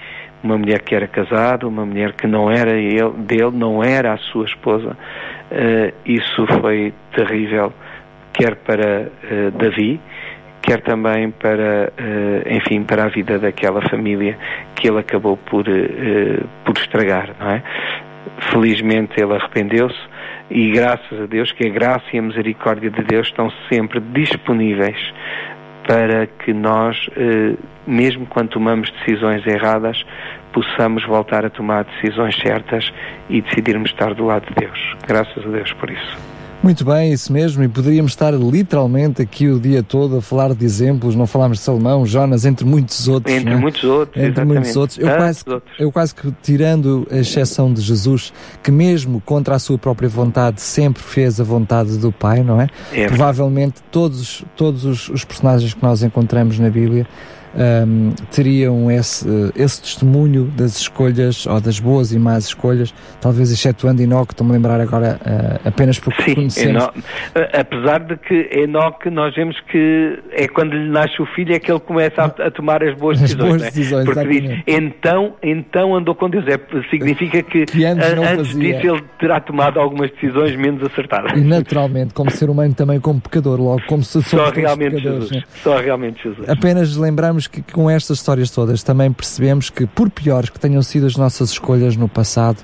uma 0.43 0.58
mulher 0.58 0.82
que 0.82 0.95
era 0.95 1.08
casada, 1.08 1.67
uma 1.67 1.86
mulher 1.86 2.13
que 2.13 2.28
não 2.28 2.49
era 2.49 2.71
ele, 2.71 3.12
dele, 3.17 3.52
não 3.54 3.84
era 3.84 4.13
a 4.13 4.17
sua 4.17 4.45
esposa, 4.45 4.91
uh, 5.52 5.93
isso 6.06 6.45
foi 6.62 6.93
terrível, 7.13 7.73
quer 8.34 8.56
para 8.56 9.08
uh, 9.08 9.52
Davi, 9.52 9.99
quer 10.62 10.82
também 10.82 11.32
para, 11.32 11.91
uh, 11.91 12.54
enfim, 12.54 12.84
para 12.84 13.06
a 13.06 13.08
vida 13.10 13.38
daquela 13.38 13.82
família 13.89 14.38
que 14.75 14.88
ele 14.88 14.99
acabou 14.99 15.36
por, 15.38 15.65
por 16.63 16.78
estragar, 16.78 17.36
não 17.39 17.49
é? 17.52 17.63
Felizmente 18.52 19.21
ele 19.21 19.34
arrependeu-se 19.34 19.99
e 20.49 20.71
graças 20.71 21.21
a 21.21 21.25
Deus 21.25 21.52
que 21.52 21.67
a 21.67 21.71
graça 21.71 22.06
e 22.13 22.19
a 22.19 22.21
misericórdia 22.21 22.89
de 22.89 23.04
Deus 23.04 23.28
estão 23.28 23.52
sempre 23.71 23.99
disponíveis 23.99 24.97
para 25.88 26.28
que 26.28 26.54
nós, 26.54 27.10
mesmo 27.89 28.25
quando 28.28 28.49
tomamos 28.49 28.91
decisões 28.91 29.45
erradas, 29.45 30.04
possamos 30.54 31.06
voltar 31.06 31.45
a 31.45 31.49
tomar 31.49 31.86
decisões 31.86 32.36
certas 32.38 32.91
e 33.30 33.41
decidirmos 33.41 33.91
estar 33.91 34.13
do 34.13 34.25
lado 34.25 34.45
de 34.47 34.56
Deus. 34.56 34.95
Graças 35.08 35.45
a 35.45 35.49
Deus 35.49 35.73
por 35.73 35.89
isso. 35.89 36.17
Muito 36.62 36.84
bem, 36.84 37.13
isso 37.13 37.32
mesmo, 37.32 37.63
e 37.63 37.69
poderíamos 37.69 38.12
estar 38.12 38.34
literalmente 38.34 39.21
aqui 39.21 39.47
o 39.47 39.58
dia 39.62 39.82
todo 39.82 40.17
a 40.17 40.21
falar 40.21 40.54
de 40.54 40.65
exemplos, 40.65 41.15
não 41.15 41.25
falámos 41.25 41.60
de 41.60 41.63
Salomão, 41.63 42.06
Jonas, 42.06 42.43
entre 42.43 42.65
muitos 42.65 43.08
outros. 43.08 43.34
Entre 43.34 43.54
é? 43.54 43.56
muitos 43.56 43.84
outros, 43.86 44.17
Entre 44.17 44.32
exatamente. 44.32 44.56
muitos 44.56 44.75
outros. 44.75 44.99
Eu 44.99 45.08
quase, 45.08 45.43
outros. 45.47 45.80
eu 45.80 45.91
quase 45.91 46.15
que, 46.15 46.34
tirando 46.43 47.08
a 47.10 47.15
exceção 47.15 47.73
de 47.73 47.80
Jesus, 47.80 48.34
que 48.62 48.71
mesmo 48.71 49.21
contra 49.21 49.56
a 49.56 49.60
sua 49.60 49.78
própria 49.78 50.10
vontade, 50.10 50.60
sempre 50.60 51.02
fez 51.02 51.39
a 51.39 51.45
vontade 51.45 51.97
do 51.97 52.12
Pai, 52.12 52.43
não 52.43 52.60
é? 52.60 52.67
É. 52.91 53.08
Provavelmente 53.08 53.75
todos, 53.89 54.43
todos 54.58 54.84
os, 54.84 55.08
os 55.08 55.23
personagens 55.23 55.73
que 55.73 55.82
nós 55.82 56.04
encontramos 56.04 56.60
na 56.60 56.69
Bíblia 56.69 57.08
um, 57.55 58.12
teriam 58.31 58.89
esse, 58.91 59.27
esse 59.55 59.81
testemunho 59.81 60.45
das 60.55 60.77
escolhas, 60.77 61.45
ou 61.45 61.59
das 61.59 61.79
boas 61.79 62.12
e 62.12 62.19
más 62.19 62.45
escolhas, 62.45 62.93
talvez 63.21 63.51
excetuando 63.51 64.01
Enoque, 64.01 64.33
estou-me 64.33 64.51
a 64.51 64.55
lembrar 64.55 64.79
agora 64.81 65.19
uh, 65.21 65.67
apenas 65.67 65.99
porque 65.99 66.23
Sim, 66.23 66.35
conhecemos. 66.35 66.83
Eno... 66.83 66.91
apesar 67.53 67.99
de 68.01 68.17
que 68.17 68.49
Enoque, 68.51 69.09
nós 69.09 69.33
vemos 69.35 69.55
que 69.71 70.19
é 70.31 70.47
quando 70.47 70.73
lhe 70.73 70.89
nasce 70.89 71.21
o 71.21 71.25
filho 71.25 71.53
é 71.53 71.59
que 71.59 71.71
ele 71.71 71.79
começa 71.79 72.21
a, 72.23 72.47
a 72.47 72.51
tomar 72.51 72.83
as 72.83 72.95
boas 72.97 73.17
As 73.17 73.21
decisões. 73.33 73.49
boas 73.49 73.62
é? 73.62 73.65
decisões, 73.65 74.05
Porque 74.05 74.41
diz, 74.41 74.63
então, 74.67 75.35
então 75.41 75.95
andou 75.95 76.15
com 76.15 76.29
Deus. 76.29 76.45
É, 76.47 76.59
significa 76.89 77.41
que, 77.43 77.65
Que 77.65 77.85
antes 77.85 78.05
a- 78.05 78.31
antes 78.33 78.55
disso 78.57 78.88
ele 78.88 79.03
terá 79.19 79.39
tomado 79.39 79.79
algumas 79.79 80.12
decisões 80.12 80.55
menos 80.55 80.83
acertadas. 80.83 81.31
E 81.38 81.41
naturalmente, 81.43 82.13
como 82.13 82.29
ser 82.31 82.49
humano, 82.49 82.73
também 82.73 82.99
como 82.99 83.19
pecador, 83.19 83.59
logo 83.59 83.81
como 83.88 84.03
se 84.03 84.21
Só 84.21 84.29
somos 84.29 84.45
todos 84.45 84.57
realmente. 84.59 84.99
Jesus. 84.99 85.31
né? 85.31 85.43
Só 85.63 85.77
realmente 85.77 86.23
Jesus. 86.23 86.47
Apenas 86.49 86.95
lembramos 86.95 87.38
que 87.47 87.62
com 87.62 87.89
estas 87.89 88.17
histórias 88.17 88.52
todas 88.52 88.84
também 88.84 89.12
percebemos 89.12 89.69
que, 89.69 89.86
por 89.86 90.10
piores 90.10 90.49
que 90.49 90.60
tenham 90.60 90.82
sido 90.82 91.06
as 91.06 91.15
nossas 91.15 91.52
escolhas 91.52 91.95
no 91.95 92.08
passado, 92.08 92.58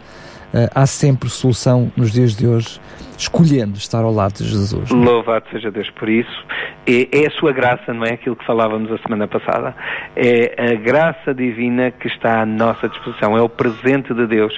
eh, 0.53 0.69
há 0.73 0.85
sempre 0.85 1.29
solução 1.29 1.91
nos 1.97 2.11
dias 2.11 2.35
de 2.35 2.47
hoje, 2.47 2.79
escolhendo 3.17 3.77
estar 3.77 4.03
ao 4.03 4.11
lado 4.11 4.35
de 4.35 4.45
Jesus. 4.45 4.89
Louvado 4.89 5.45
seja 5.51 5.69
Deus 5.69 5.89
por 5.91 6.07
isso. 6.07 6.45
É, 6.87 7.23
é 7.23 7.27
a 7.27 7.31
sua 7.31 7.51
graça, 7.51 7.93
não 7.93 8.05
é 8.05 8.13
aquilo 8.13 8.35
que 8.35 8.45
falávamos 8.45 8.91
a 8.91 8.97
semana 8.99 9.27
passada. 9.27 9.75
É 10.15 10.71
a 10.71 10.75
graça 10.75 11.33
divina 11.33 11.91
que 11.91 12.07
está 12.07 12.41
à 12.41 12.45
nossa 12.45 12.87
disposição. 12.87 13.37
É 13.37 13.41
o 13.41 13.49
presente 13.49 14.13
de 14.13 14.27
Deus 14.27 14.53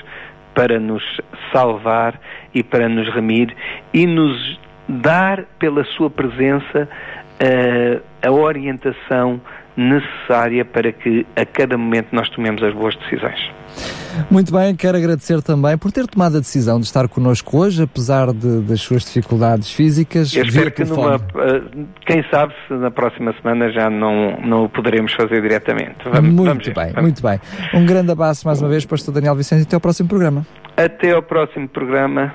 para 0.53 0.80
nos 0.80 1.03
salvar 1.51 2.19
e 2.53 2.63
para 2.63 2.89
nos 2.89 3.08
remir 3.13 3.56
e 3.93 4.06
nos 4.06 4.60
dar 4.88 5.45
pela 5.60 5.84
sua 5.84 6.10
presença 6.10 6.88
eh, 7.39 7.99
a 8.25 8.32
orientação 8.32 9.41
necessária 9.77 10.65
para 10.65 10.91
que 10.91 11.25
a 11.35 11.45
cada 11.45 11.77
momento 11.77 12.07
nós 12.11 12.27
tomemos 12.29 12.61
as 12.63 12.73
boas 12.73 12.95
decisões. 12.97 13.39
Muito 14.31 14.51
bem, 14.51 14.75
quero 14.75 14.97
agradecer 14.97 15.39
também 15.43 15.77
por 15.77 15.91
ter 15.91 16.07
tomado 16.07 16.37
a 16.37 16.39
decisão 16.39 16.79
de 16.79 16.87
estar 16.87 17.07
connosco 17.07 17.55
hoje, 17.59 17.83
apesar 17.83 18.33
de- 18.33 18.61
das 18.61 18.81
suas 18.81 19.05
dificuldades 19.05 19.71
físicas. 19.71 20.33
Eu 20.35 20.43
espero 20.43 20.71
que 20.71 20.83
numa, 20.83 21.15
eh, 21.15 21.85
quem 22.07 22.23
sabe 22.31 22.53
se 22.67 22.73
na 22.73 22.89
próxima 22.89 23.35
semana 23.39 23.71
já 23.71 23.87
não, 23.89 24.37
não 24.41 24.63
o 24.65 24.69
poderemos 24.69 25.13
fazer 25.13 25.39
diretamente. 25.43 25.97
Vamos, 26.05 26.31
muito 26.33 26.47
vamos 26.47 26.67
bem, 26.93 27.03
muito 27.03 27.21
bem. 27.21 27.39
Um 27.75 27.85
grande 27.85 28.11
abraço 28.11 28.47
mais 28.47 28.59
uma 28.59 28.69
vez, 28.69 28.83
Pastor 28.85 29.13
Daniel 29.13 29.35
Vicente, 29.35 29.59
e 29.59 29.63
até 29.63 29.75
ao 29.75 29.81
próximo 29.81 30.09
programa. 30.09 30.43
Até 30.75 31.11
ao 31.11 31.21
próximo 31.21 31.67
programa. 31.69 32.33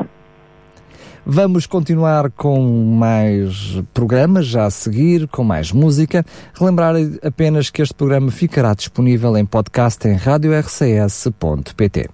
Vamos 1.25 1.67
continuar 1.67 2.31
com 2.33 2.61
mais 2.61 3.81
programas 3.95 4.47
já 4.47 4.67
a 4.67 4.71
seguir, 4.71 5.29
com 5.29 5.45
mais 5.45 5.71
música. 5.71 6.27
Relembrar 6.53 6.97
apenas 7.23 7.71
que 7.71 7.81
este 7.81 7.95
programa 7.95 8.31
ficará 8.31 8.75
disponível 8.75 9.37
em 9.37 9.47
podcast 9.47 10.07
em 10.09 10.15
radiorcs.pt. 10.15 12.09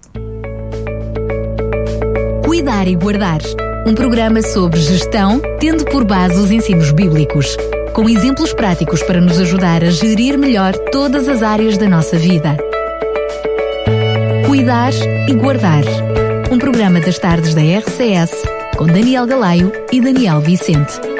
Cuidar 2.45 2.87
e 2.87 2.95
Guardar 2.95 3.39
um 3.87 3.95
programa 3.95 4.41
sobre 4.41 4.79
gestão, 4.79 5.41
tendo 5.59 5.85
por 5.85 6.05
base 6.05 6.35
os 6.35 6.51
ensinos 6.51 6.91
bíblicos, 6.91 7.57
com 7.93 8.07
exemplos 8.07 8.53
práticos 8.53 9.01
para 9.01 9.19
nos 9.19 9.39
ajudar 9.39 9.83
a 9.83 9.89
gerir 9.89 10.37
melhor 10.37 10.73
todas 10.91 11.27
as 11.27 11.41
áreas 11.41 11.77
da 11.77 11.89
nossa 11.89 12.17
vida. 12.17 12.57
Cuidar 14.45 14.93
e 15.27 15.33
Guardar 15.33 15.83
um 16.51 16.59
programa 16.59 16.99
das 16.99 17.17
tardes 17.17 17.55
da 17.55 17.61
RCS 17.61 18.58
com 18.79 18.85
Daniel 18.85 19.27
Galaio 19.27 19.73
e 19.91 19.99
Daniel 19.99 20.39
Vicente. 20.39 21.18